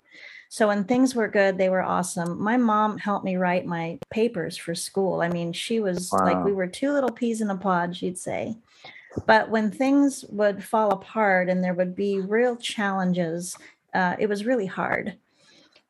[0.48, 2.40] So when things were good, they were awesome.
[2.40, 5.20] My mom helped me write my papers for school.
[5.20, 6.24] I mean, she was wow.
[6.24, 8.56] like, we were two little peas in a pod, she'd say.
[9.26, 13.56] But when things would fall apart and there would be real challenges,
[13.92, 15.16] uh, it was really hard.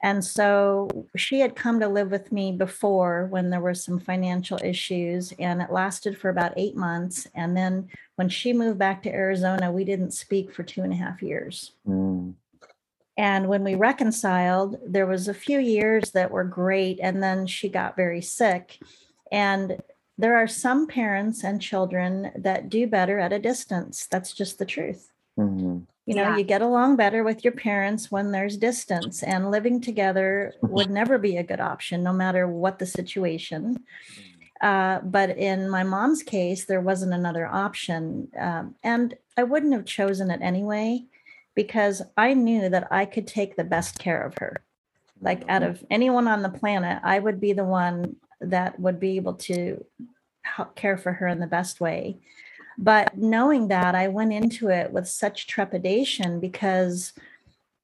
[0.02, 4.58] And so she had come to live with me before when there were some financial
[4.62, 7.26] issues, and it lasted for about eight months.
[7.34, 10.96] And then when she moved back to Arizona, we didn't speak for two and a
[10.96, 11.72] half years.
[11.86, 12.34] Mm.
[13.16, 17.68] And when we reconciled, there was a few years that were great, and then she
[17.68, 18.78] got very sick.
[19.32, 19.82] And
[20.16, 24.06] there are some parents and children that do better at a distance.
[24.06, 25.10] That's just the truth.
[25.36, 25.78] Mm-hmm
[26.08, 26.36] you know yeah.
[26.38, 30.72] you get along better with your parents when there's distance and living together mm-hmm.
[30.72, 33.84] would never be a good option no matter what the situation
[34.62, 39.84] uh, but in my mom's case there wasn't another option um, and i wouldn't have
[39.84, 41.04] chosen it anyway
[41.54, 44.62] because i knew that i could take the best care of her
[45.20, 49.16] like out of anyone on the planet i would be the one that would be
[49.16, 49.84] able to
[50.74, 52.16] care for her in the best way
[52.78, 57.12] but knowing that, I went into it with such trepidation because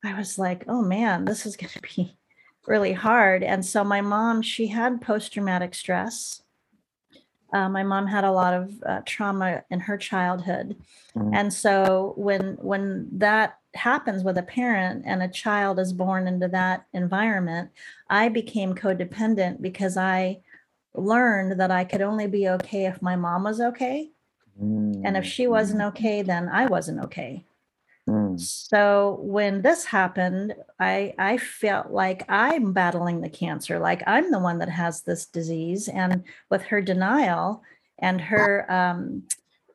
[0.04, 2.16] I was like, oh man, this is going to be
[2.66, 3.42] really hard.
[3.42, 6.42] And so my mom, she had post traumatic stress.
[7.52, 10.76] Uh, my mom had a lot of uh, trauma in her childhood,
[11.16, 11.32] mm-hmm.
[11.32, 16.48] and so when when that happens with a parent and a child is born into
[16.48, 17.70] that environment,
[18.10, 20.40] I became codependent because I
[20.94, 24.10] learned that I could only be okay if my mom was okay.
[24.60, 27.44] And if she wasn't okay, then I wasn't okay.
[28.08, 28.38] Mm.
[28.38, 34.38] So when this happened, I I felt like I'm battling the cancer, like I'm the
[34.38, 35.88] one that has this disease.
[35.88, 37.62] And with her denial
[37.98, 39.22] and her um,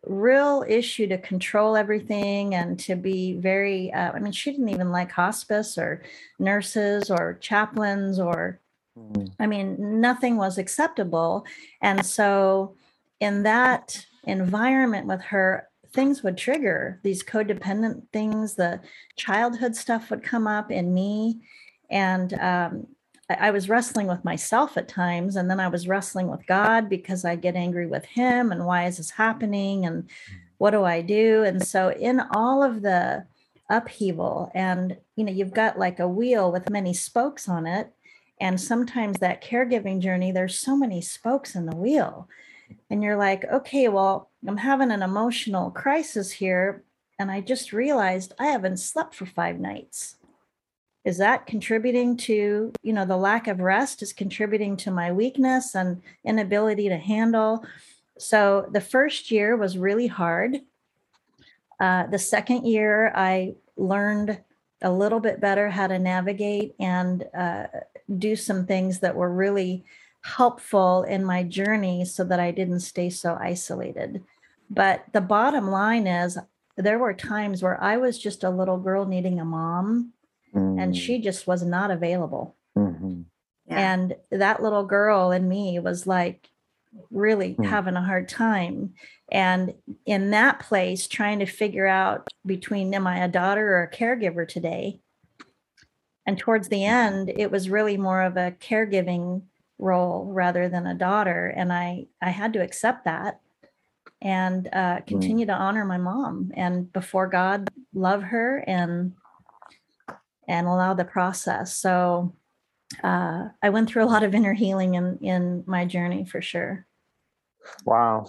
[0.05, 4.91] real issue to control everything and to be very, uh, I mean, she didn't even
[4.91, 6.03] like hospice or
[6.37, 8.59] nurses or chaplains or,
[8.97, 9.31] mm.
[9.39, 11.45] I mean, nothing was acceptable.
[11.81, 12.75] And so
[13.19, 18.55] in that environment with her, things would trigger these codependent things.
[18.55, 18.79] The
[19.15, 21.41] childhood stuff would come up in me.
[21.89, 22.87] And um,
[23.29, 25.35] I, I was wrestling with myself at times.
[25.35, 28.51] And then I was wrestling with God because I get angry with Him.
[28.51, 29.85] And why is this happening?
[29.85, 30.09] And
[30.57, 31.43] what do I do?
[31.43, 33.25] And so, in all of the
[33.69, 37.91] upheaval, and you know, you've got like a wheel with many spokes on it.
[38.41, 42.27] And sometimes that caregiving journey, there's so many spokes in the wheel
[42.89, 46.83] and you're like, okay, well, I'm having an emotional crisis here.
[47.19, 50.15] And I just realized I haven't slept for five nights.
[51.05, 55.75] Is that contributing to, you know, the lack of rest is contributing to my weakness
[55.75, 57.65] and inability to handle?
[58.17, 60.59] So the first year was really hard.
[61.79, 64.39] Uh, the second year, I learned
[64.81, 67.67] a little bit better how to navigate and uh,
[68.17, 69.85] do some things that were really
[70.23, 74.23] helpful in my journey so that I didn't stay so isolated.
[74.69, 76.37] But the bottom line is,
[76.77, 80.13] there were times where I was just a little girl needing a mom,
[80.53, 80.81] mm.
[80.81, 82.55] and she just was not available.
[82.77, 83.21] Mm-hmm.
[83.67, 83.93] Yeah.
[83.93, 86.49] And that little girl in me was like,
[87.11, 87.63] really Hmm.
[87.63, 88.93] having a hard time.
[89.31, 93.91] And in that place, trying to figure out between am I a daughter or a
[93.91, 94.99] caregiver today?
[96.25, 99.43] And towards the end, it was really more of a caregiving
[99.79, 101.47] role rather than a daughter.
[101.55, 103.39] And I I had to accept that
[104.21, 109.13] and uh, continue to honor my mom and before God, love her and
[110.47, 111.77] and allow the process.
[111.77, 112.35] So
[113.03, 116.85] uh, I went through a lot of inner healing in in my journey for sure.
[117.85, 118.27] Wow.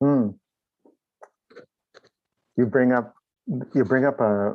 [0.00, 0.30] Hmm.
[2.56, 3.14] You bring up
[3.74, 4.54] you bring up a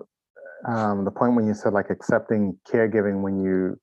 [0.65, 3.80] um, the point when you said like accepting caregiving when you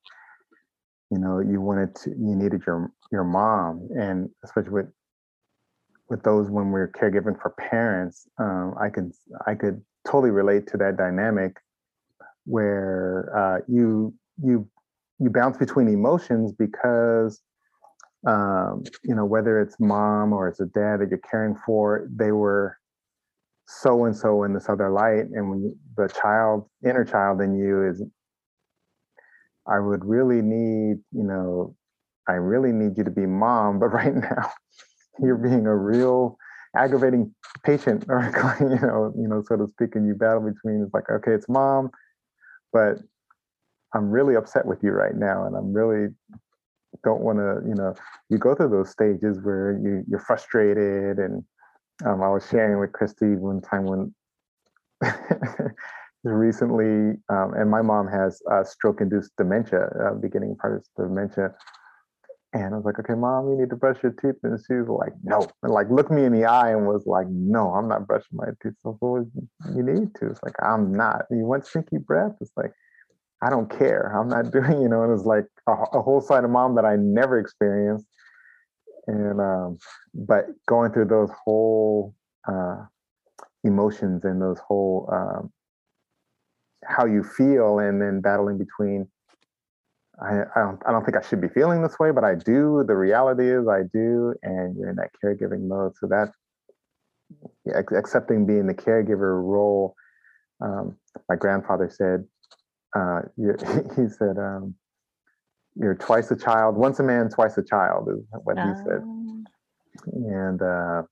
[1.11, 4.87] you know you wanted to you needed your your mom and especially with
[6.09, 9.11] with those when we're caregiving for parents um, i could
[9.47, 11.57] i could totally relate to that dynamic
[12.45, 14.69] where uh, you you
[15.19, 17.43] you bounce between emotions because
[18.27, 22.33] um, you know whether it's mom or it's a dad that you're caring for they
[22.33, 22.77] were
[23.67, 27.85] so and so in this other light and when the child inner child in you
[27.89, 28.03] is
[29.69, 31.75] i would really need you know
[32.29, 34.51] i really need you to be mom but right now
[35.21, 36.37] you're being a real
[36.77, 38.21] aggravating patient or
[38.61, 41.49] you know you know so to speak and you battle between it's like okay it's
[41.49, 41.91] mom
[42.73, 42.99] but
[43.95, 46.09] i'm really upset with you right now and i'm really
[47.05, 47.95] don't want to you know
[48.29, 51.45] you go through those stages where you you're frustrated and
[52.05, 54.15] um, I was sharing with Christy one time when
[56.33, 61.55] recently, um, and my mom has uh, stroke-induced dementia, uh, beginning part of dementia.
[62.53, 64.37] And I was like, okay, mom, you need to brush your teeth.
[64.43, 65.47] And she was like, no.
[65.63, 68.47] And like looked me in the eye and was like, no, I'm not brushing my
[68.63, 68.75] teeth.
[68.83, 69.27] So well,
[69.75, 70.31] you need to.
[70.31, 71.23] It's like, I'm not.
[71.31, 72.33] You want stinky breath?
[72.41, 72.73] It's like,
[73.43, 74.17] I don't care.
[74.19, 76.87] I'm not doing, you know, and it's like a, a whole side of mom that
[76.87, 78.07] I never experienced
[79.07, 79.79] and um,
[80.15, 82.15] but going through those whole
[82.49, 82.85] uh,
[83.65, 85.53] emotions and those whole um,
[86.89, 89.09] how you feel and then battling between
[90.21, 92.83] I, I don't I don't think I should be feeling this way, but I do.
[92.87, 95.93] The reality is I do, and you're in that caregiving mode.
[96.01, 96.33] So that
[97.65, 99.95] yeah, accepting being the caregiver role.
[100.61, 100.97] Um,
[101.29, 102.25] my grandfather said,
[102.95, 103.23] uh,
[103.97, 104.75] he said, um,
[105.75, 109.03] you're twice a child, once a man, twice a child is what he said.
[109.03, 109.45] Um,
[110.13, 111.03] And uh,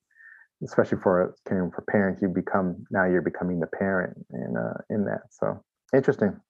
[0.65, 5.05] especially for caring for parents, you become now you're becoming the parent in uh, in
[5.05, 5.23] that.
[5.31, 5.63] So
[5.95, 6.41] interesting.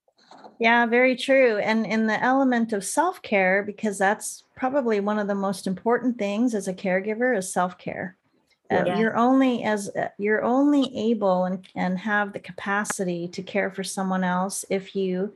[0.59, 1.59] yeah, very true.
[1.59, 6.19] And in the element of self care, because that's probably one of the most important
[6.19, 8.17] things as a caregiver is self care.
[8.71, 13.71] Uh, You're only as uh, you're only able and and have the capacity to care
[13.71, 15.35] for someone else if you,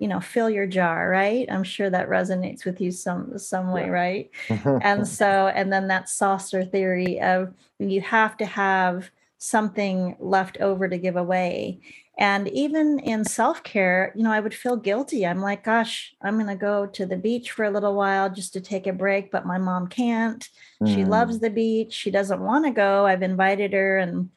[0.00, 1.08] you know, fill your jar.
[1.08, 1.46] Right?
[1.50, 4.30] I'm sure that resonates with you some some way, right?
[4.82, 10.88] and so and then that saucer theory of you have to have something left over
[10.88, 11.80] to give away
[12.18, 16.46] and even in self-care you know i would feel guilty i'm like gosh i'm going
[16.46, 19.46] to go to the beach for a little while just to take a break but
[19.46, 20.50] my mom can't
[20.84, 21.08] she Mm.
[21.08, 24.28] loves the beach she doesn't want to go i've invited her and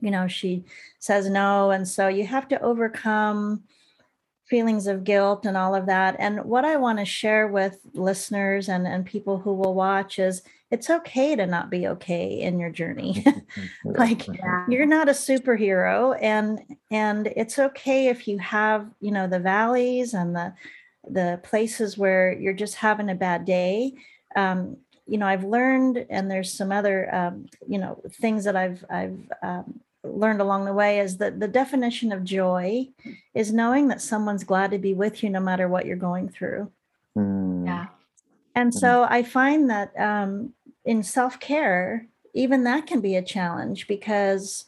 [0.00, 0.64] you know she
[1.00, 3.64] says no and so you have to overcome
[4.54, 8.68] feelings of guilt and all of that and what i want to share with listeners
[8.68, 12.70] and and people who will watch is it's okay to not be okay in your
[12.70, 13.24] journey
[13.84, 14.64] like Yeah.
[14.68, 16.60] you're not a superhero and
[16.92, 20.54] and it's okay if you have you know the valleys and the
[21.10, 23.94] the places where you're just having a bad day
[24.36, 28.84] um, you know i've learned and there's some other um, you know things that i've
[28.88, 32.86] i've um, learned along the way is that the definition of joy
[33.34, 36.70] is knowing that someone's glad to be with you no matter what you're going through
[37.16, 37.66] Mm.
[37.66, 37.86] Yeah.
[38.54, 38.78] and Mhm.
[38.78, 40.52] so I find that um,
[40.84, 44.66] in self care, even that can be a challenge because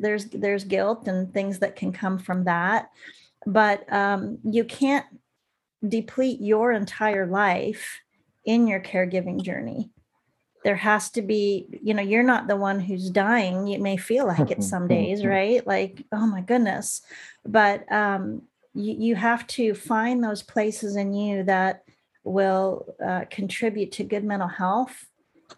[0.00, 2.90] there's there's guilt and things that can come from that.
[3.46, 5.06] But um, you can't
[5.86, 8.00] deplete your entire life
[8.44, 9.90] in your caregiving journey.
[10.68, 13.66] There has to be, you know, you're not the one who's dying.
[13.66, 15.66] You may feel like it some days, right?
[15.66, 17.00] Like, oh my goodness.
[17.46, 18.42] But um,
[18.74, 21.84] you, you have to find those places in you that
[22.22, 25.06] will uh, contribute to good mental health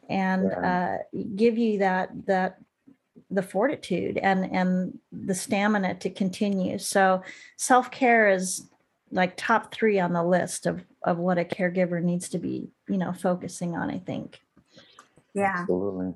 [0.08, 0.98] and uh,
[1.34, 2.60] give you that that
[3.32, 7.20] the fortitude and and the stamina to continue so
[7.56, 8.68] self-care is
[9.10, 12.98] like top three on the list of of what a caregiver needs to be you
[12.98, 14.40] know focusing on i think
[15.34, 15.60] Yeah.
[15.60, 16.14] Absolutely.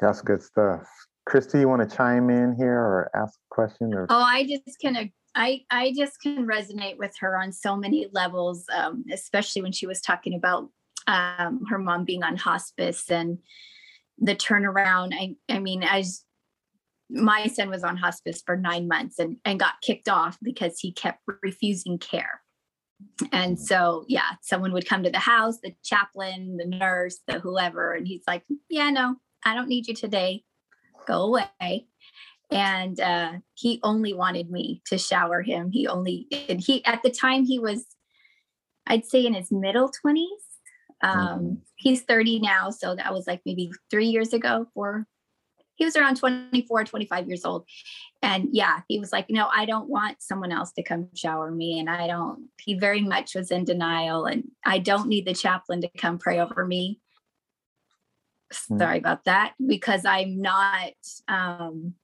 [0.00, 0.88] That's good stuff.
[1.26, 4.78] Christy, you want to chime in here or ask a question or Oh, I just
[4.80, 9.62] can ag- I I just can resonate with her on so many levels, um, especially
[9.62, 10.70] when she was talking about
[11.06, 13.38] um, her mom being on hospice and
[14.18, 15.12] the turnaround.
[15.12, 16.24] I, I mean, as
[17.10, 20.92] my son was on hospice for nine months and, and got kicked off because he
[20.92, 22.39] kept refusing care.
[23.32, 27.92] And so, yeah, someone would come to the house, the chaplain, the nurse, the whoever,
[27.92, 30.44] and he's like, Yeah, no, I don't need you today.
[31.06, 31.86] Go away.
[32.50, 35.70] And uh, he only wanted me to shower him.
[35.70, 37.84] He only, and he, at the time, he was,
[38.86, 40.24] I'd say in his middle 20s.
[41.02, 41.54] Um, mm-hmm.
[41.76, 42.70] He's 30 now.
[42.70, 45.06] So that was like maybe three years ago, four,
[45.80, 47.64] he was around 24 25 years old.
[48.22, 51.78] And yeah he was like no i don't want someone else to come shower me
[51.78, 55.80] and i don't he very much was in denial and i don't need the chaplain
[55.80, 57.00] to come pray over me.
[58.70, 58.78] Mm.
[58.78, 60.92] sorry about that because i'm not
[61.28, 61.94] um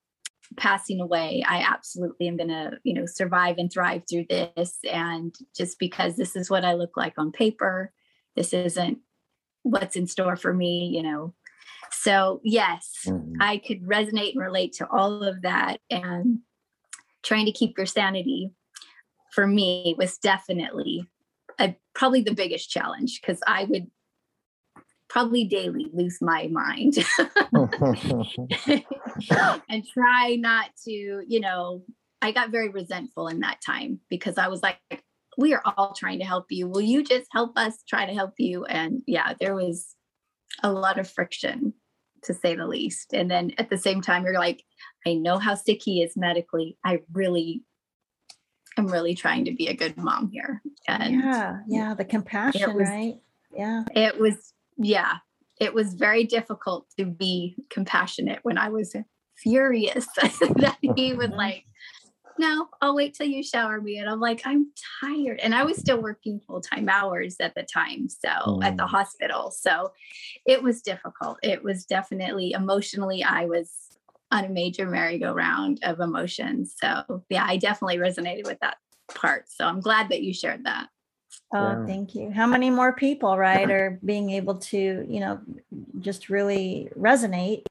[0.57, 1.43] passing away.
[1.47, 6.17] I absolutely am going to you know survive and thrive through this and just because
[6.17, 7.93] this is what i look like on paper
[8.37, 8.99] this isn't
[9.65, 11.35] what's in store for me you know
[11.93, 13.41] so, yes, mm-hmm.
[13.41, 15.81] I could resonate and relate to all of that.
[15.91, 16.41] And
[17.23, 18.51] trying to keep your sanity
[19.33, 21.07] for me was definitely
[21.59, 23.91] a, probably the biggest challenge because I would
[25.09, 26.97] probably daily lose my mind
[29.69, 31.83] and try not to, you know,
[32.23, 34.79] I got very resentful in that time because I was like,
[35.39, 36.69] we are all trying to help you.
[36.69, 38.65] Will you just help us try to help you?
[38.65, 39.96] And yeah, there was
[40.63, 41.75] a lot of friction
[42.25, 43.13] to say the least.
[43.13, 44.65] And then at the same time, you're like,
[45.07, 46.77] I know how sick he is medically.
[46.85, 47.63] I really
[48.77, 50.63] I'm really trying to be a good mom here.
[50.87, 53.17] And yeah, yeah, the compassion, was, right?
[53.57, 53.85] Yeah.
[53.95, 55.15] It was, yeah,
[55.61, 58.95] it was very difficult to be compassionate when I was
[59.37, 61.39] furious that he would mm-hmm.
[61.39, 61.65] like,
[62.39, 63.99] no, I'll wait till you shower me.
[63.99, 64.69] And I'm like, I'm
[65.01, 65.41] tired.
[65.41, 68.09] And I was still working full time hours at the time.
[68.09, 68.65] So mm.
[68.65, 68.89] at the mm.
[68.89, 69.51] hospital.
[69.51, 69.93] So
[70.45, 71.39] it was difficult.
[71.43, 73.73] It was definitely emotionally, I was
[74.33, 76.75] on a major merry-go-round of emotions.
[76.81, 78.79] So yeah, I definitely resonated with that
[79.15, 79.49] part.
[79.49, 80.89] So I'm glad that you shared that.
[81.55, 81.87] Oh, yeah.
[81.87, 82.31] thank you.
[82.31, 85.41] How many more people, right, are being able to, you know,
[86.01, 87.65] just really resonate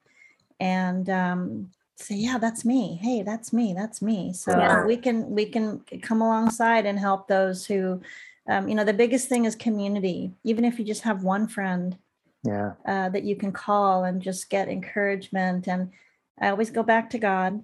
[0.60, 3.00] and um, say yeah that's me.
[3.02, 4.34] Hey that's me that's me.
[4.34, 4.86] So yeah.
[4.86, 8.02] we can we can come alongside and help those who
[8.48, 10.34] um, you know the biggest thing is community.
[10.44, 11.98] Even if you just have one friend
[12.44, 12.74] yeah.
[12.86, 15.68] uh, that you can call and just get encouragement.
[15.68, 15.92] And
[16.40, 17.64] i always go back to god.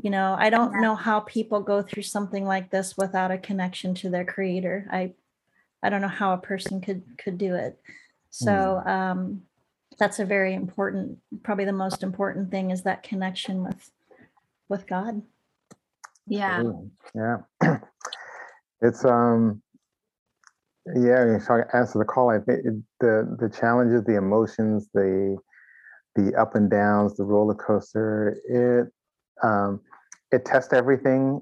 [0.00, 0.80] You know i don't yeah.
[0.80, 4.88] know how people go through something like this without a connection to their creator.
[4.90, 5.12] I
[5.82, 7.78] i don't know how a person could could do it.
[8.30, 8.86] So mm.
[8.86, 9.42] um
[9.98, 13.90] that's a very important probably the most important thing is that connection with
[14.68, 15.22] with god.
[16.26, 16.62] Yeah.
[17.14, 17.38] Yeah.
[18.84, 19.62] It's um
[20.96, 22.64] yeah so I answer the call i think
[22.98, 25.36] the the challenges the emotions the
[26.16, 29.80] the up and downs the roller coaster it um
[30.32, 31.40] it tests everything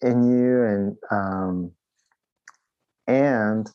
[0.00, 1.72] in you and um
[3.06, 3.70] and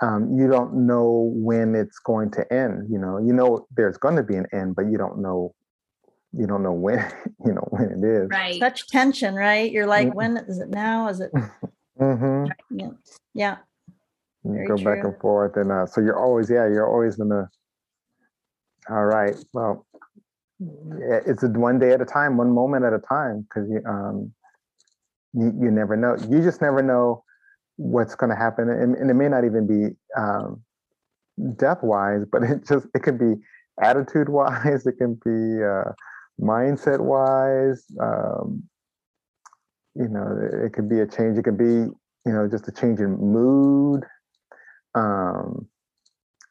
[0.00, 2.88] um, you don't know when it's going to end.
[2.90, 5.54] You know, you know there's going to be an end, but you don't know,
[6.32, 7.04] you don't know when.
[7.46, 8.28] You know when it is.
[8.30, 8.58] Right.
[8.58, 9.70] Such tension, right?
[9.70, 10.16] You're like, mm-hmm.
[10.16, 11.06] when is it now?
[11.06, 11.30] Is it?
[12.00, 12.50] mm-hmm.
[12.76, 12.88] Yeah.
[13.32, 13.56] Yeah.
[14.42, 14.84] You go true.
[14.84, 17.48] back and forth, and uh, so you're always, yeah, you're always gonna.
[18.90, 19.36] All right.
[19.54, 19.86] Well,
[20.58, 24.32] it's a one day at a time, one moment at a time, because you um,
[25.32, 26.16] you, you never know.
[26.28, 27.22] You just never know
[27.78, 30.60] what's going to happen and, and, it may not even be um,
[31.56, 33.40] death wise but it just it can be
[33.80, 35.92] attitude wise it can be uh,
[36.40, 38.62] mindset wise um,
[39.94, 42.98] you know it could be a change it could be you know just a change
[42.98, 44.02] in mood
[44.94, 45.68] um,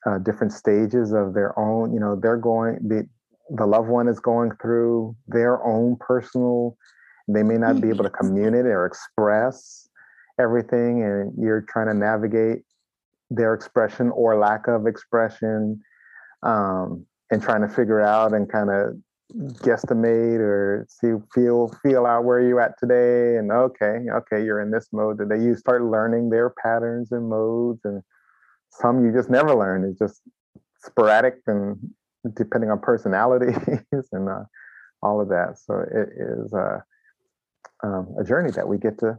[0.05, 3.07] uh, different stages of their own you know they're going the
[3.57, 6.77] the loved one is going through their own personal
[7.27, 9.86] they may not be able to communicate or express
[10.39, 12.63] everything and you're trying to navigate
[13.29, 15.81] their expression or lack of expression
[16.43, 18.95] um, and trying to figure out and kind of
[19.61, 24.71] guesstimate or see feel feel out where you're at today and okay okay you're in
[24.71, 25.41] this mode today.
[25.43, 28.01] You start learning their patterns and modes and
[28.71, 29.83] some you just never learn.
[29.83, 30.21] It's just
[30.81, 31.77] sporadic and
[32.35, 33.57] depending on personalities
[34.11, 34.43] and uh,
[35.01, 35.57] all of that.
[35.59, 36.79] So it is uh,
[37.83, 39.17] um, a journey that we get to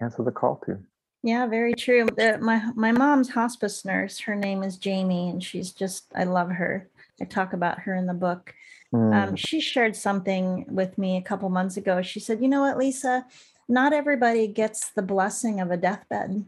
[0.00, 0.78] answer the call to.
[1.22, 2.06] Yeah, very true.
[2.16, 6.50] The, my my mom's hospice nurse, her name is Jamie, and she's just I love
[6.50, 6.88] her.
[7.20, 8.54] I talk about her in the book.
[8.94, 9.14] Mm.
[9.14, 12.02] Um, she shared something with me a couple months ago.
[12.02, 13.26] She said, "You know what, Lisa?
[13.68, 16.44] Not everybody gets the blessing of a deathbed."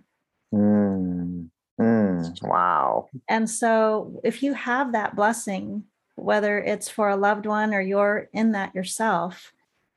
[0.54, 1.50] Mm.
[1.80, 2.20] Mm.
[2.20, 3.08] Mm, wow.
[3.28, 5.84] And so if you have that blessing,
[6.16, 9.52] whether it's for a loved one or you're in that yourself,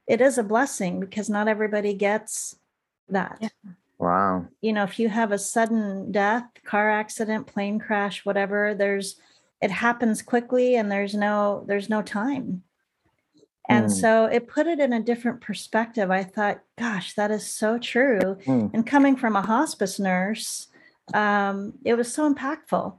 [0.07, 2.55] it is a blessing because not everybody gets
[3.09, 3.37] that.
[3.41, 3.49] Yeah.
[3.97, 4.47] Wow.
[4.61, 9.19] You know, if you have a sudden death, car accident, plane crash, whatever, there's
[9.61, 12.63] it happens quickly and there's no there's no time.
[13.69, 13.91] And Mm.
[13.91, 16.11] so it put it in a different perspective.
[16.11, 18.19] I thought, gosh, that is so true.
[18.45, 20.67] Mm, And coming from a hospice nurse,
[21.13, 22.97] um, it was so impactful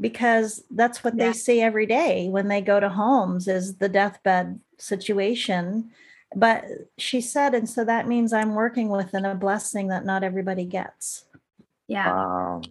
[0.00, 1.26] because that's what Yeah.
[1.26, 5.90] they see every day when they go to homes is the deathbed situation.
[6.34, 6.64] But
[6.96, 11.24] she said, and so that means I'm working within a blessing that not everybody gets.
[11.88, 12.12] Yeah.
[12.14, 12.62] Wow.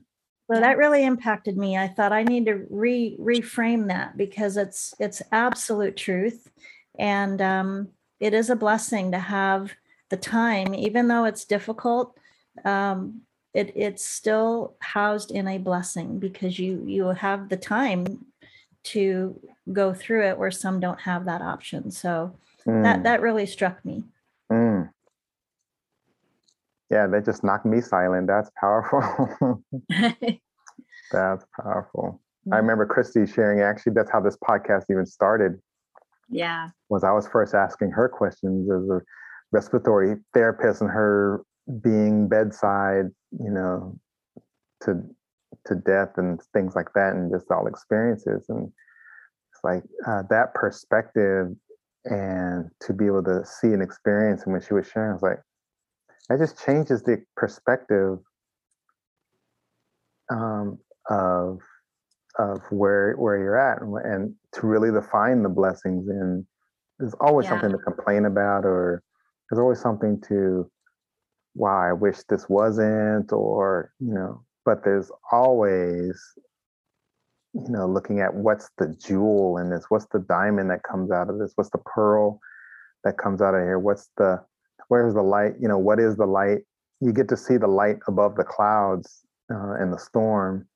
[0.50, 0.62] So Yeah.
[0.62, 1.78] that really impacted me.
[1.78, 6.50] I thought I need to re reframe that because it's it's absolute truth,
[6.98, 7.90] and um,
[8.20, 9.74] it is a blessing to have
[10.10, 12.18] the time, even though it's difficult.
[12.66, 13.22] Um,
[13.54, 18.26] it it's still housed in a blessing because you you have the time
[18.84, 19.40] to
[19.74, 21.92] go through it where some don't have that option.
[21.92, 24.04] So that Mm, that really struck me.
[24.52, 24.90] mm.
[26.90, 28.28] Yeah, that just knocked me silent.
[28.28, 29.64] That's powerful.
[31.12, 32.22] That's powerful.
[32.52, 35.60] I remember Christy sharing, actually, that's how this podcast even started.
[36.30, 36.70] yeah.
[36.90, 39.02] was I was first asking her questions as a
[39.52, 41.44] respiratory therapist and her
[41.84, 44.00] being bedside, you know,
[44.82, 45.02] to
[45.66, 48.46] to death and things like that, and just all experiences.
[48.50, 48.72] And
[49.52, 51.50] it's like uh, that perspective
[52.06, 54.44] and to be able to see and experience.
[54.44, 55.40] And when she was sharing, I was like,
[56.30, 58.20] that just changes the perspective
[60.32, 60.80] um,
[61.10, 61.60] of
[62.38, 66.46] of where where you're at and, and to really define the blessings and
[67.00, 67.52] there's always Yeah.
[67.52, 69.02] something to complain about or
[69.50, 70.70] there's always something to
[71.56, 76.22] wow i wish this wasn't or you know but there's always
[77.54, 81.30] you know looking at what's the jewel in this what's the diamond that comes out
[81.30, 82.40] of this what's the pearl
[83.04, 84.40] that comes out of here what's the
[84.90, 86.60] where's the light you know what is the light
[87.02, 89.22] you get to see the light above the clouds
[89.52, 90.68] uh, and the storm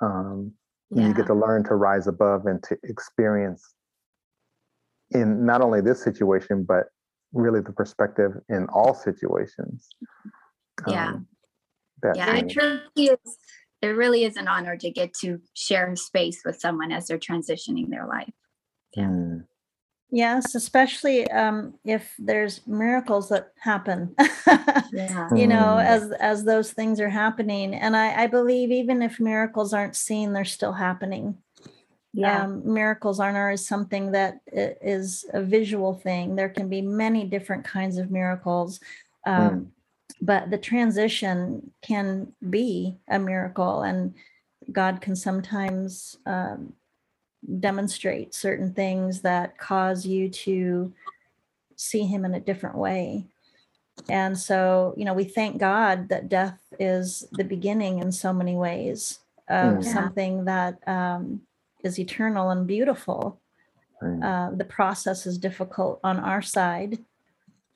[0.00, 0.52] um,
[0.92, 3.74] and you get to learn to rise above and to experience
[5.10, 6.86] in not only this situation but
[7.34, 9.88] really the perspective in all situations
[10.86, 11.08] Yeah.
[11.10, 11.26] Um,
[12.02, 12.36] that Yeah.
[12.36, 12.54] It change.
[12.54, 13.36] truly is.
[13.80, 17.88] It really is an honor to get to share space with someone as they're transitioning
[17.90, 18.32] their life.
[18.96, 19.04] Yeah.
[19.06, 19.44] Mm,
[20.10, 24.16] Yes, especially um, if there's miracles that happen.
[24.90, 25.28] Yeah.
[25.36, 25.84] you know Mm.
[25.84, 30.32] as as those things are happening and i i believe even if miracles aren't seen
[30.32, 31.36] they're still happening
[32.14, 32.44] Yeah.
[32.44, 37.64] um, miracles aren't always something that is a visual thing there can be many different
[37.64, 38.80] kinds of miracles
[39.26, 39.72] um,
[40.20, 44.14] but the transition can be a miracle and
[44.72, 46.72] god can sometimes um,
[47.60, 50.92] demonstrate certain things that cause you to
[51.76, 53.24] see him in a different way
[54.08, 58.56] and so, you know, we thank God that death is the beginning in so many
[58.56, 59.84] ways of Mm.
[59.84, 59.92] Yeah.
[59.92, 61.42] something that um,
[61.82, 63.40] is eternal and beautiful.
[64.02, 66.98] mm, Uh, the process is difficult on our side,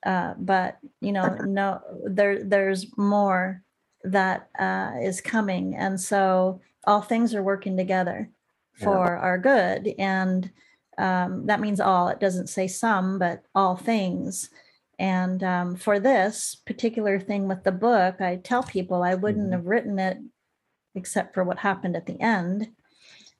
[0.05, 3.63] uh, but you know, no, there there's more
[4.03, 8.29] that uh, is coming, and so all things are working together
[8.79, 8.85] Yeah.
[8.85, 10.51] for our good, and
[10.97, 12.09] um, that means all.
[12.09, 14.49] It doesn't say some, but all things.
[14.99, 19.53] And um, for this particular thing with the book, I tell people I wouldn't Mhm.
[19.53, 20.17] have written it
[20.95, 22.69] except for what happened at the end.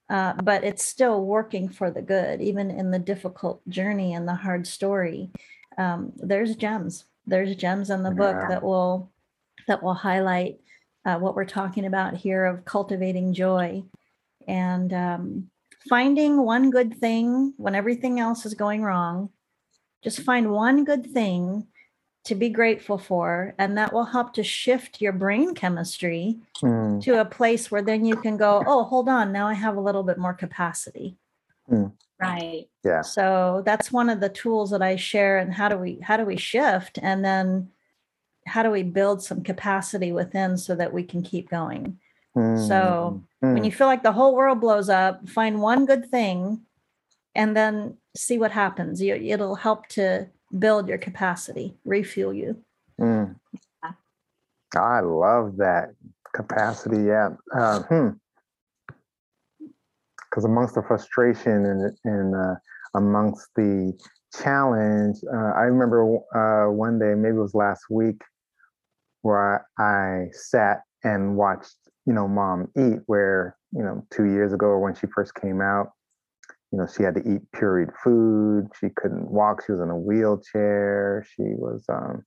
[0.09, 4.36] Uh, but it's still working for the good, even in the difficult journey and the
[4.36, 5.32] hard story.
[5.78, 7.05] Um, there's gems.
[7.26, 9.11] There's gems in the book that will
[9.67, 10.59] that will highlight
[11.05, 13.84] uh, what we're talking about here of cultivating joy
[14.47, 15.49] and um,
[15.89, 19.30] finding one good thing when everything else is going wrong.
[20.03, 21.67] Just find one good thing
[22.26, 27.19] to be grateful for, and that will help to shift your brain chemistry mm, to
[27.19, 30.03] a place where then you can go, oh, hold on, now I have a little
[30.03, 31.17] bit more capacity.
[32.24, 32.65] Right.
[32.84, 35.38] yeah So that's one of the tools that I share.
[35.38, 37.69] And how do we how do we shift, and then
[38.45, 41.99] how do we build some capacity within so that we can keep going?
[42.36, 46.61] So, mm, When you feel like the whole world blows up, find one good thing,
[47.36, 49.01] and then see what happens.
[49.01, 52.57] You, it'll help to build your capacity, refuel you.
[52.99, 53.36] mm.
[53.84, 53.91] Yeah.
[54.76, 55.93] i love that
[56.34, 58.09] capacity yeah uh, hmm
[60.34, 62.56] because amongst the frustration and, and uh,
[62.96, 63.94] amongst the
[64.42, 68.20] challenge, uh, I remember uh, one day, maybe it was last week,
[69.22, 71.76] where I, I sat and watched
[72.06, 75.92] you know, mom eat where, you know, two years ago when she first came out,
[76.72, 78.68] you know, she had to eat pureed food.
[78.80, 79.64] She couldn't walk.
[79.66, 81.26] She was in a wheelchair.
[81.36, 82.24] She was, um,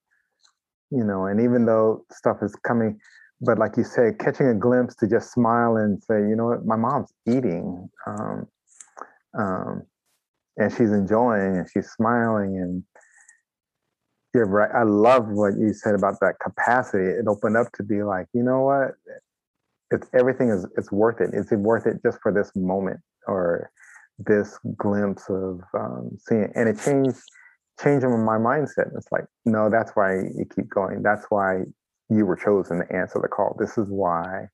[0.90, 2.98] you know, and even though stuff is coming,
[3.40, 6.64] but like you say, catching a glimpse to just smile and say, you know what,
[6.64, 8.46] my mom's eating, um,
[9.38, 9.82] um,
[10.56, 12.82] and she's enjoying and she's smiling and
[14.34, 14.70] you're right.
[14.74, 17.04] I love what you said about that capacity.
[17.04, 18.92] It opened up to be like, you know what,
[19.90, 21.30] it's everything is it's worth it.
[21.32, 23.70] It's worth it just for this moment or
[24.18, 27.18] this glimpse of um, seeing, and it changed
[27.82, 28.94] changing my mindset.
[28.96, 31.02] It's like, no, that's why you keep going.
[31.02, 31.62] That's why
[32.08, 33.56] you were chosen to answer the call.
[33.58, 34.48] This is why,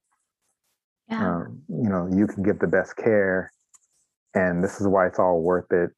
[1.09, 1.37] Yeah.
[1.37, 3.51] um, you know, you can give the best care,
[4.35, 5.91] and this is why it's all worth it.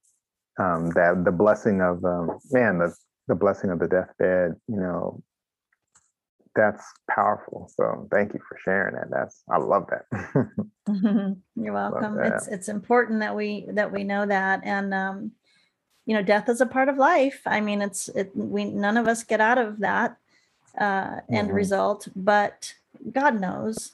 [0.59, 2.95] Um, that the blessing of um, man, the
[3.27, 5.23] the blessing of the deathbed, you know,
[6.55, 7.71] that's powerful.
[7.75, 9.09] So thank you for sharing that.
[9.11, 10.57] That's I love that.
[11.57, 12.19] You're welcome.
[12.21, 15.33] It's it's important that we that we know that and um
[16.07, 17.43] you know death is a part of life.
[17.47, 20.17] I mean it's it we none of us get out of that
[20.79, 21.55] uh end Mhm.
[21.55, 22.75] result, but
[23.13, 23.93] God knows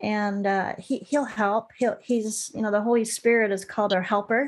[0.00, 1.72] and uh he he'll help.
[1.76, 4.46] He'll he's you know the Holy Spirit is called our helper,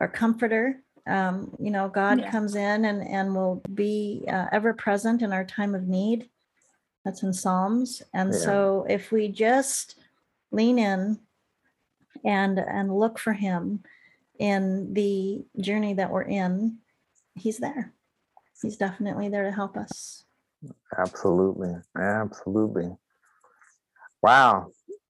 [0.00, 0.82] our comforter.
[1.06, 2.30] Um you know God Yeah.
[2.30, 6.30] comes in and and will be uh, ever present in our time of need.
[7.04, 8.02] That's in Psalms.
[8.14, 8.38] And Yeah.
[8.40, 9.96] so if we just
[10.50, 11.18] lean in
[12.24, 13.82] and and look for him
[14.38, 16.78] in the journey that we're in,
[17.34, 17.92] he's there.
[18.62, 20.23] He's definitely there to help us.
[20.98, 21.72] Absolutely.
[21.98, 22.90] Absolutely.
[24.22, 24.68] Wow.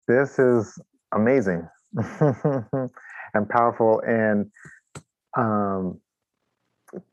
[0.09, 0.78] This is
[1.14, 1.66] amazing
[2.20, 4.00] and powerful.
[4.07, 4.50] And
[5.36, 6.00] um,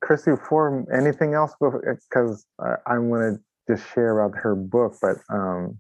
[0.02, 2.46] Christy, for anything else, because
[2.86, 5.80] I want to just share about her book, but um,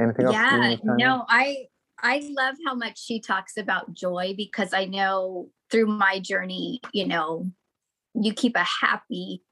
[0.00, 0.34] anything else?
[0.34, 0.96] yeah wanna chime in?
[0.96, 1.66] no i
[2.02, 7.06] i love how much she talks about joy because i know through my journey you
[7.06, 7.50] know
[8.14, 9.42] you keep a happy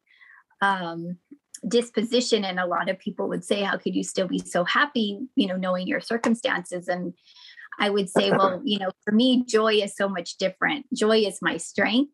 [0.60, 1.18] um
[1.68, 5.18] disposition and a lot of people would say how could you still be so happy
[5.36, 6.88] you know knowing your circumstances?
[6.88, 7.14] And
[7.78, 10.86] i would say well you know for me joy is so much different.
[10.92, 12.12] Joy is my strength.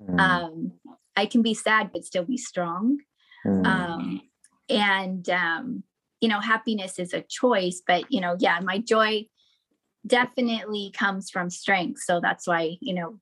[0.00, 0.72] Mm, um
[1.16, 2.98] i can be sad but still be strong.
[3.46, 4.20] Mm, um
[4.68, 5.82] and um
[6.20, 9.26] you know happiness is a choice but you know yeah my joy
[10.06, 12.00] definitely comes from strength.
[12.00, 13.20] So that's why you know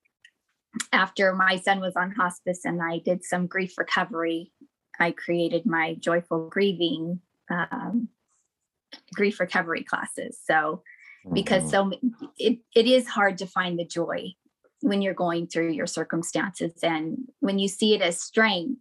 [0.92, 4.52] after my son was on hospice and i did some grief recovery
[5.00, 7.20] i created my joyful grieving
[7.50, 8.08] um,
[9.14, 10.38] grief recovery classes.
[10.44, 10.82] So
[11.32, 11.70] because mhm.
[11.70, 11.92] so
[12.38, 14.32] it, it is hard to find the joy
[14.80, 16.72] when you're going through your circumstances.
[16.82, 18.80] And when you see it as strength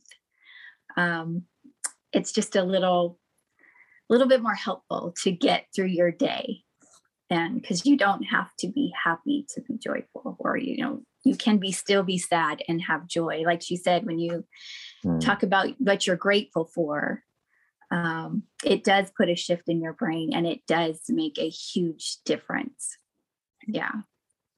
[0.95, 1.43] um,
[2.11, 3.19] it's just a little
[4.09, 6.63] little bit more helpful to get through your day.
[7.29, 11.35] And because you don't have to be happy to be joyful or you know you
[11.35, 13.43] can be still be sad and have joy.
[13.45, 14.45] Like she said when you
[15.07, 17.23] Mm, talk about what you're grateful for
[17.91, 22.17] um, it does put a shift in your brain and it does make a huge
[22.25, 22.97] difference
[23.67, 23.91] yeah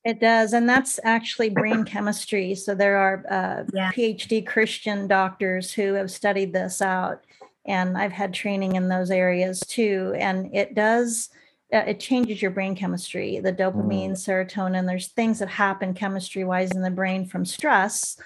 [0.05, 0.53] It does.
[0.53, 2.55] And that's actually brain chemistry.
[2.55, 3.91] So there are uh, Yeah.
[3.91, 7.25] PhD Christian doctors who have studied this out.
[7.65, 10.15] And I've had training in those areas too.
[10.17, 11.29] And it does,
[11.73, 14.87] uh, it changes your brain chemistry, the dopamine, serotonin.
[14.87, 18.17] There's things that happen chemistry wise in the brain from stress.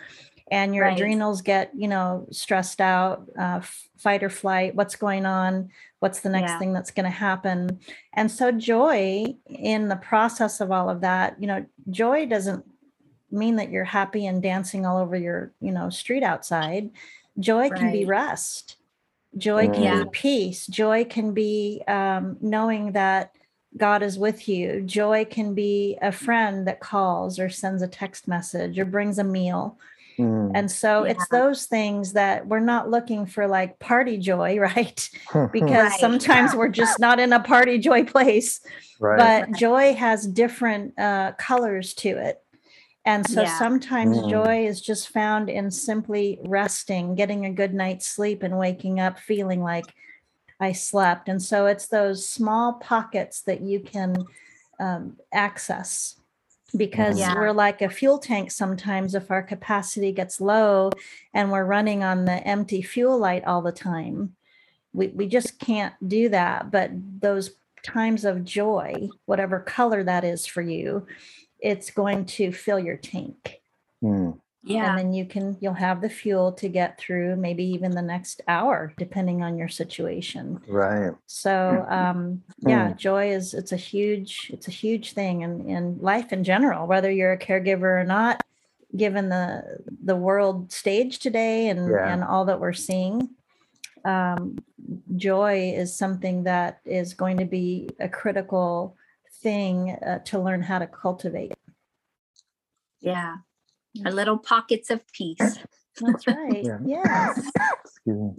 [0.52, 0.96] And your Right.
[0.98, 3.62] adrenals get, you know, stressed out, uh,
[3.98, 4.76] fight or flight.
[4.76, 5.70] What's going on?
[6.00, 6.60] What's the next Yeah.
[6.60, 7.80] thing that's going to happen?
[8.14, 12.66] And so, joy in the process of all of that, you know, joy doesn't
[13.32, 16.92] mean that you're happy and dancing all over your, you know, street outside.
[17.40, 18.78] Joy can be rest.
[19.38, 20.04] Joy can Yeah.
[20.04, 20.68] be peace.
[20.68, 23.36] Joy can be um, knowing that
[23.76, 24.82] God is with you.
[24.82, 29.24] Joy can be a friend that calls or sends a text message or brings a
[29.24, 29.80] meal.
[30.20, 35.10] Mm, And so it's those things that we're not looking for like party joy, right?
[35.52, 36.00] Because Right.
[36.00, 38.60] sometimes we're just not in a party joy place
[39.00, 39.46] right.
[39.48, 42.42] but joy has different uh, colors to it
[43.06, 43.58] and so Yeah.
[43.58, 44.30] sometimes Mm.
[44.30, 49.20] joy is just found in simply resting getting a good night's sleep and waking up
[49.20, 49.94] feeling like
[50.60, 54.26] i slept and so it's those small pockets that you can
[54.80, 56.20] um, access
[56.76, 57.36] because Yeah.
[57.36, 60.92] we're like a fuel tank sometimes if our capacity gets low
[61.34, 64.36] and we're running on the empty fuel light all the time.
[64.94, 70.46] We, we just can't do that but those times of joy whatever color that is
[70.46, 71.06] for you
[71.60, 73.62] it's going to fill your tank.
[74.04, 74.90] Mm, Yeah.
[74.90, 78.42] And then you can you'll have the fuel to get through maybe even the next
[78.48, 80.62] hour, depending on your situation.
[80.68, 81.12] Right.
[81.26, 86.32] So um, yeah, joy is it's a huge it's a huge thing in in life
[86.32, 88.42] in general, whether you're a caregiver or not.
[88.96, 92.14] Given the the world stage today and Yeah.
[92.14, 93.32] and all that we're seeing,
[94.06, 94.58] um,
[95.16, 98.96] joy is something that is going to be a critical
[99.42, 101.54] thing uh, to learn how to cultivate.
[103.02, 103.38] Yeah.
[104.06, 105.60] Our little pockets of peace.
[106.02, 106.64] That's right.
[106.64, 106.80] Yeah.
[106.86, 107.52] Yes.
[107.86, 108.32] Excuse me.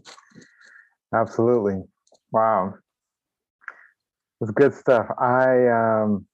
[1.14, 1.82] Absolutely.
[2.32, 2.74] Wow.
[4.40, 5.06] It's good stuff.
[5.18, 6.26] I um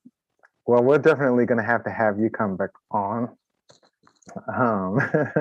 [0.66, 3.28] well we're definitely gonna have to have you come back on.
[4.56, 4.98] Um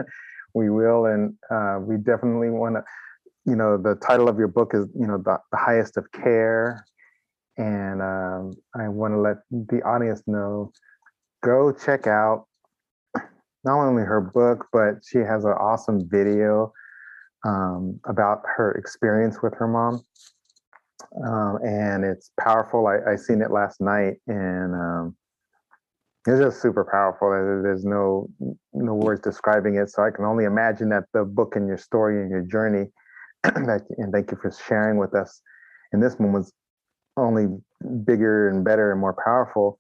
[0.54, 2.84] we will and uh we definitely wanna
[3.46, 6.86] you know the title of your book is you know the, the highest of care
[7.58, 10.74] and um I want to let the audience know
[11.42, 12.49] go check out
[13.64, 16.72] not only her book but she has an awesome video
[17.46, 20.04] um, about her experience with her mom.
[21.26, 22.88] Um, and it's powerful.
[22.88, 25.16] I, I seen it last night and um,
[26.28, 27.30] it's just super powerful.
[27.64, 28.30] There's no
[28.74, 29.90] no words describing it.
[29.90, 32.92] So I can only imagine that the book and your story and your journey
[33.44, 35.42] that and thank you for sharing with us
[35.94, 36.54] in this one was
[37.18, 37.48] only
[38.06, 39.78] bigger and better and more powerful.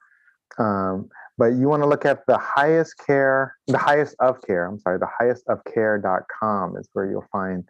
[0.57, 1.09] Um,
[1.39, 4.65] but you want to look at the highest care, the highest of care.
[4.65, 7.63] I'm sorry, the highest of care.com is where you'll find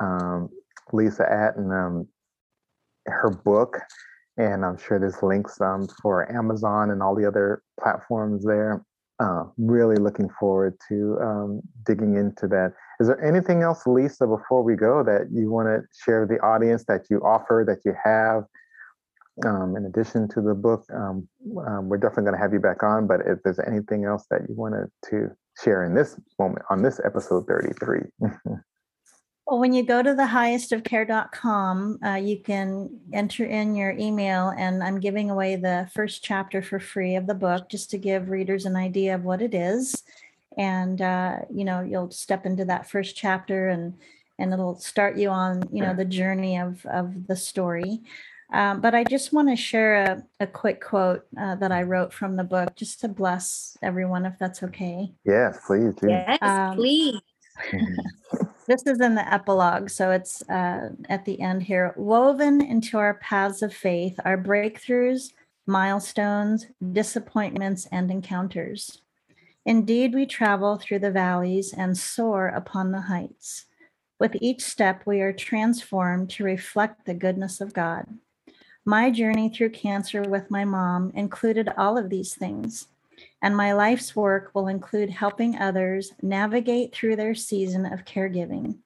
[0.00, 0.48] um,
[0.92, 2.06] Lisa at and um,
[3.06, 3.80] her book.
[4.36, 8.84] And I'm sure there's links um, for Amazon and all the other platforms there.
[9.18, 12.72] Uh, really looking forward to um, digging into that.
[13.00, 16.38] Is there anything else, Lisa, before we go that you want to share with the
[16.38, 18.44] audience that you offer, that you have?
[19.44, 21.28] Um, in addition to the book, um,
[21.66, 23.06] um, we're definitely going to have you back on.
[23.06, 25.30] But if there's anything else that you wanted to
[25.62, 28.00] share in this moment on this episode 33,
[29.50, 34.80] Well, when you go to the highestofcare.com, uh, you can enter in your email, and
[34.80, 38.64] I'm giving away the first chapter for free of the book just to give readers
[38.64, 40.04] an idea of what it is.
[40.56, 43.94] And, uh, you know, you'll step into that first chapter and
[44.38, 48.00] and it'll start you on, you know, the journey of, of the story.
[48.52, 52.12] Um, but I just want to share a, a quick quote uh, that I wrote
[52.12, 55.12] from the book just to bless everyone, if that's okay.
[55.24, 56.08] yes, please do.
[56.08, 57.20] Yes, Um, please.
[58.70, 61.92] This is in the epilogue, so it's uh, at the end here.
[61.96, 65.32] Woven into our paths of faith are breakthroughs,
[65.66, 69.02] milestones, disappointments, and encounters.
[69.66, 73.66] Indeed, we travel through the valleys and soar upon the heights.
[74.20, 78.06] With each step, we are transformed to reflect the goodness of God.
[78.90, 82.88] My journey through cancer with my mom included all of these things
[83.40, 88.78] and my life's work will include helping others navigate through their season of caregiving.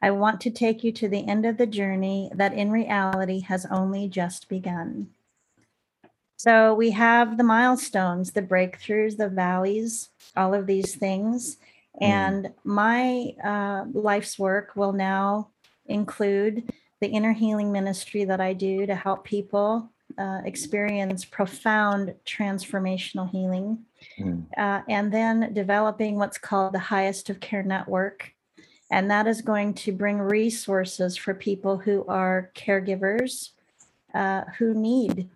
[0.00, 3.66] I want to take you to the end of the journey that in reality has
[3.66, 5.10] only just begun.
[6.36, 11.56] So we have the milestones, the breakthroughs, the valleys, all of these things.
[12.00, 12.06] Mm.
[12.06, 15.48] And my uh, life's work will now
[15.86, 16.72] include
[17.02, 23.84] the inner healing ministry that I do to help people uh, experience profound transformational healing,
[24.18, 24.46] Mm.
[24.56, 28.32] uh, and then developing what's called the highest of care network.
[28.90, 33.50] And that is going to bring resources for people who are caregivers
[34.14, 35.30] uh, who need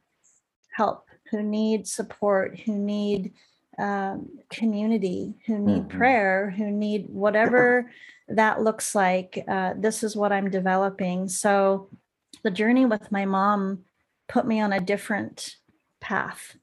[0.72, 3.32] help, who need support, who need
[3.78, 5.88] um, community, who need Mhm.
[5.98, 7.90] prayer, who need whatever
[8.28, 9.44] that looks like.
[9.46, 11.28] Uh, this is what I'm developing.
[11.28, 11.88] So
[12.42, 13.84] the journey with my mom
[14.28, 15.56] put me on a different
[16.00, 16.56] path.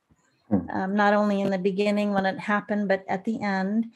[0.50, 0.70] Hmm.
[0.70, 3.88] Um, not only in the beginning when it happened, but at the end.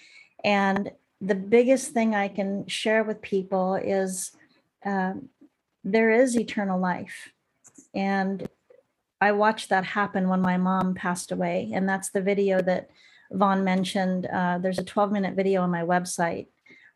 [0.43, 4.31] And the biggest thing I can share with people is
[4.85, 5.29] um,
[5.83, 7.31] there is eternal life.
[7.93, 8.47] And
[9.19, 11.71] I watched that happen when my mom passed away.
[11.73, 12.89] And that's the video that
[13.31, 14.27] Vaughn mentioned.
[14.27, 16.47] Uh, there's a 12 minute video on my website.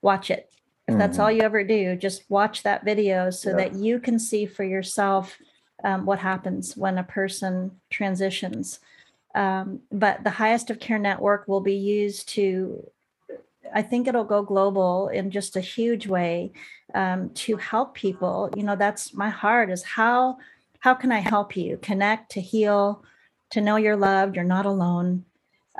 [0.01, 0.53] Watch it.
[0.87, 1.21] If that's Mhm.
[1.23, 3.55] all you ever do, just watch that video so Yeah.
[3.57, 5.37] that you can see for yourself
[5.83, 8.79] um, what happens when a person transitions.
[9.33, 12.91] Um, but the highest of care network will be used to,
[13.73, 16.51] I think it'll go global in just a huge way
[16.93, 18.49] um, to help people.
[18.55, 20.37] You know, that's my heart is how
[20.79, 23.03] how can I help you connect to heal,
[23.51, 25.25] to know you're loved, you're not alone.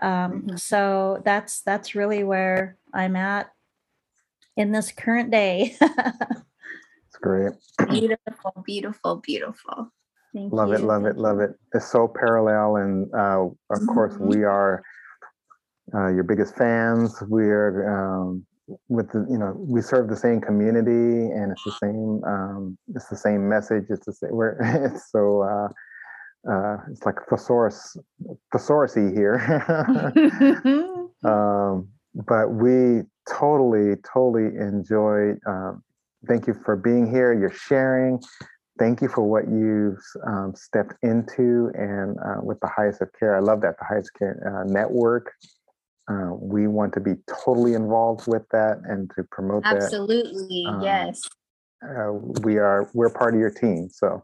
[0.02, 0.60] Um, Mhm.
[0.60, 3.52] So that's that's really where I'm at
[4.58, 5.76] in this current day.
[5.82, 7.54] It's great.
[7.90, 9.92] Beautiful, beautiful, beautiful.
[10.34, 11.52] Thank Love it, love it, love it.
[11.74, 12.78] It's so parallel.
[12.78, 14.82] And uh, of course, we are
[15.94, 17.22] uh, your biggest fans.
[17.28, 18.46] We're um,
[18.88, 22.24] with the, you know, we serve the same community, and it's the same.
[22.26, 23.86] Um, it's the same message.
[23.90, 24.32] It's the same.
[24.32, 24.56] We're
[24.94, 25.42] it's so.
[25.42, 25.68] Uh,
[26.50, 27.98] uh, it's like thesaurus,
[28.54, 29.38] thesaurusy here.
[31.24, 35.40] um, but we totally, totally enjoyed.
[35.48, 35.84] Um,
[36.28, 37.34] thank you for being here.
[37.34, 38.22] You're sharing.
[38.80, 43.36] Thank you for what you've um, stepped into and uh, with the highest of care.
[43.36, 45.34] I love that the highest care uh, network.
[46.10, 47.14] Uh, we want to be
[47.44, 50.70] totally involved with that and to promote Absolutely, that.
[50.70, 51.22] Absolutely, yes.
[51.84, 52.14] Uh,
[52.44, 52.90] we are.
[52.94, 53.90] We're part of your team.
[53.90, 54.24] So.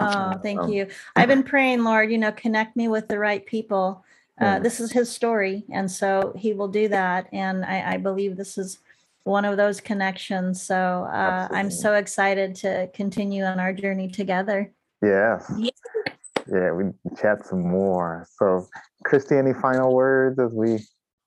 [0.00, 0.88] Oh, thank um, you.
[1.16, 2.10] I've been praying, Lord.
[2.10, 4.04] You know, connect me with the right people.
[4.40, 7.28] Uh, this is his story, and so he will do that.
[7.32, 8.78] And I, I believe this is
[9.22, 10.62] one of those connections.
[10.62, 14.72] So uh, I'm so excited to continue on our journey together.
[15.02, 15.50] Yes.
[15.56, 15.70] Yeah.
[16.52, 16.84] yeah, we
[17.16, 18.26] chat some more.
[18.38, 18.66] So,
[19.04, 20.78] Christy, any final words as we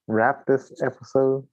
[0.08, 1.48] wrap this episode?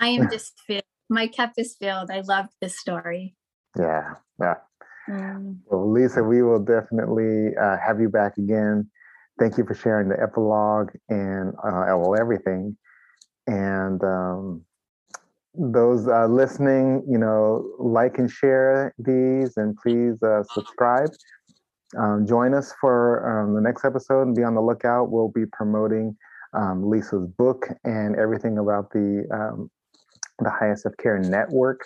[0.00, 0.82] I am just filled.
[1.08, 2.10] My cup is filled.
[2.10, 3.34] I love this story.
[3.78, 4.54] Yeah, yeah.
[5.08, 5.58] Mm.
[5.66, 8.88] Well, Lisa, we will definitely uh, have you back again.
[9.40, 12.76] Thank you for sharing the epilogue and uh, well, everything.
[13.46, 14.64] And um,
[15.54, 21.08] those uh, listening, you know, like and share these and please uh, subscribe.
[21.98, 25.10] Um, join us for um, the next episode and be on the lookout.
[25.10, 26.16] We'll be promoting
[26.52, 29.70] um, Lisa's book and everything about the um,
[30.38, 31.84] the Highest of Care network.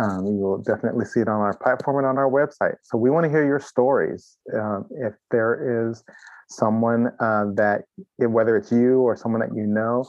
[0.00, 2.74] Um, you will definitely see it on our platform and on our website.
[2.82, 4.36] So we want to hear your stories.
[4.52, 6.02] Um, if there is
[6.48, 7.82] someone uh, that,
[8.18, 10.04] whether it's you or someone that you know,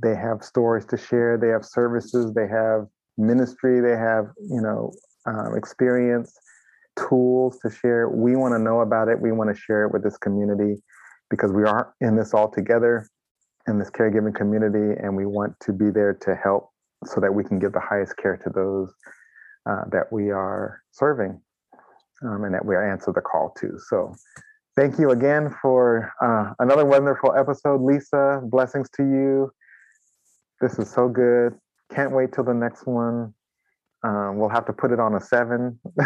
[0.00, 4.92] they have stories to share they have services they have ministry they have you know
[5.26, 6.32] um, experience
[7.08, 8.08] tools to share.
[8.08, 9.20] We want to know about it.
[9.20, 10.82] We want to share it with this community
[11.30, 13.08] because we are in this all together
[13.66, 16.70] in this caregiving community and we want to be there to help
[17.04, 18.92] so that we can give the highest care to those
[19.68, 21.38] uh, that we are serving
[22.24, 23.78] um, and that we answer the call to.
[23.88, 24.14] So
[24.78, 29.50] thank you again for uh, another wonderful episode lisa blessings to you
[30.60, 31.54] this is so good.
[31.94, 33.32] Can't wait till the next one.
[34.04, 35.78] Um, we'll have to put it on a seven.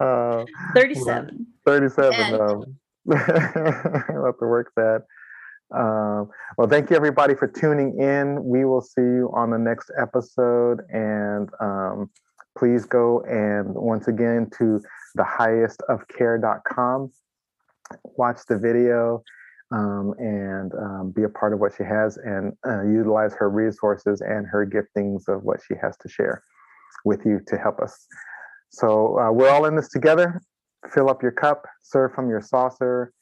[0.00, 0.44] uh,
[0.74, 1.46] 37.
[1.66, 2.34] 37.
[2.34, 5.04] Um, we'll have to work that.
[5.74, 8.42] Um, well, thank you everybody for tuning in.
[8.44, 10.80] We will see you on the next episode.
[10.90, 12.10] And um,
[12.56, 14.80] please go and once again to
[15.14, 17.12] the highestofcare.com.
[18.16, 19.22] Watch the video
[19.70, 24.20] um, and um, be a part of what she has and uh, utilize her resources
[24.20, 26.42] and her giftings of what she has to share
[27.04, 28.06] with you to help us.
[28.70, 30.40] So uh, we're all in this together.
[30.92, 33.12] Fill up your cup, serve from your saucer.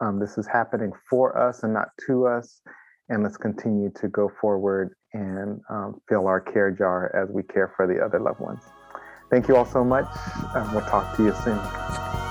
[0.00, 2.60] Um, this is happening for us and not to us.
[3.08, 7.72] And let's continue to go forward and um, fill our care jar as we care
[7.76, 8.62] for the other loved ones.
[9.30, 10.06] Thank you all so much.
[10.72, 12.25] we'll talk to you soon.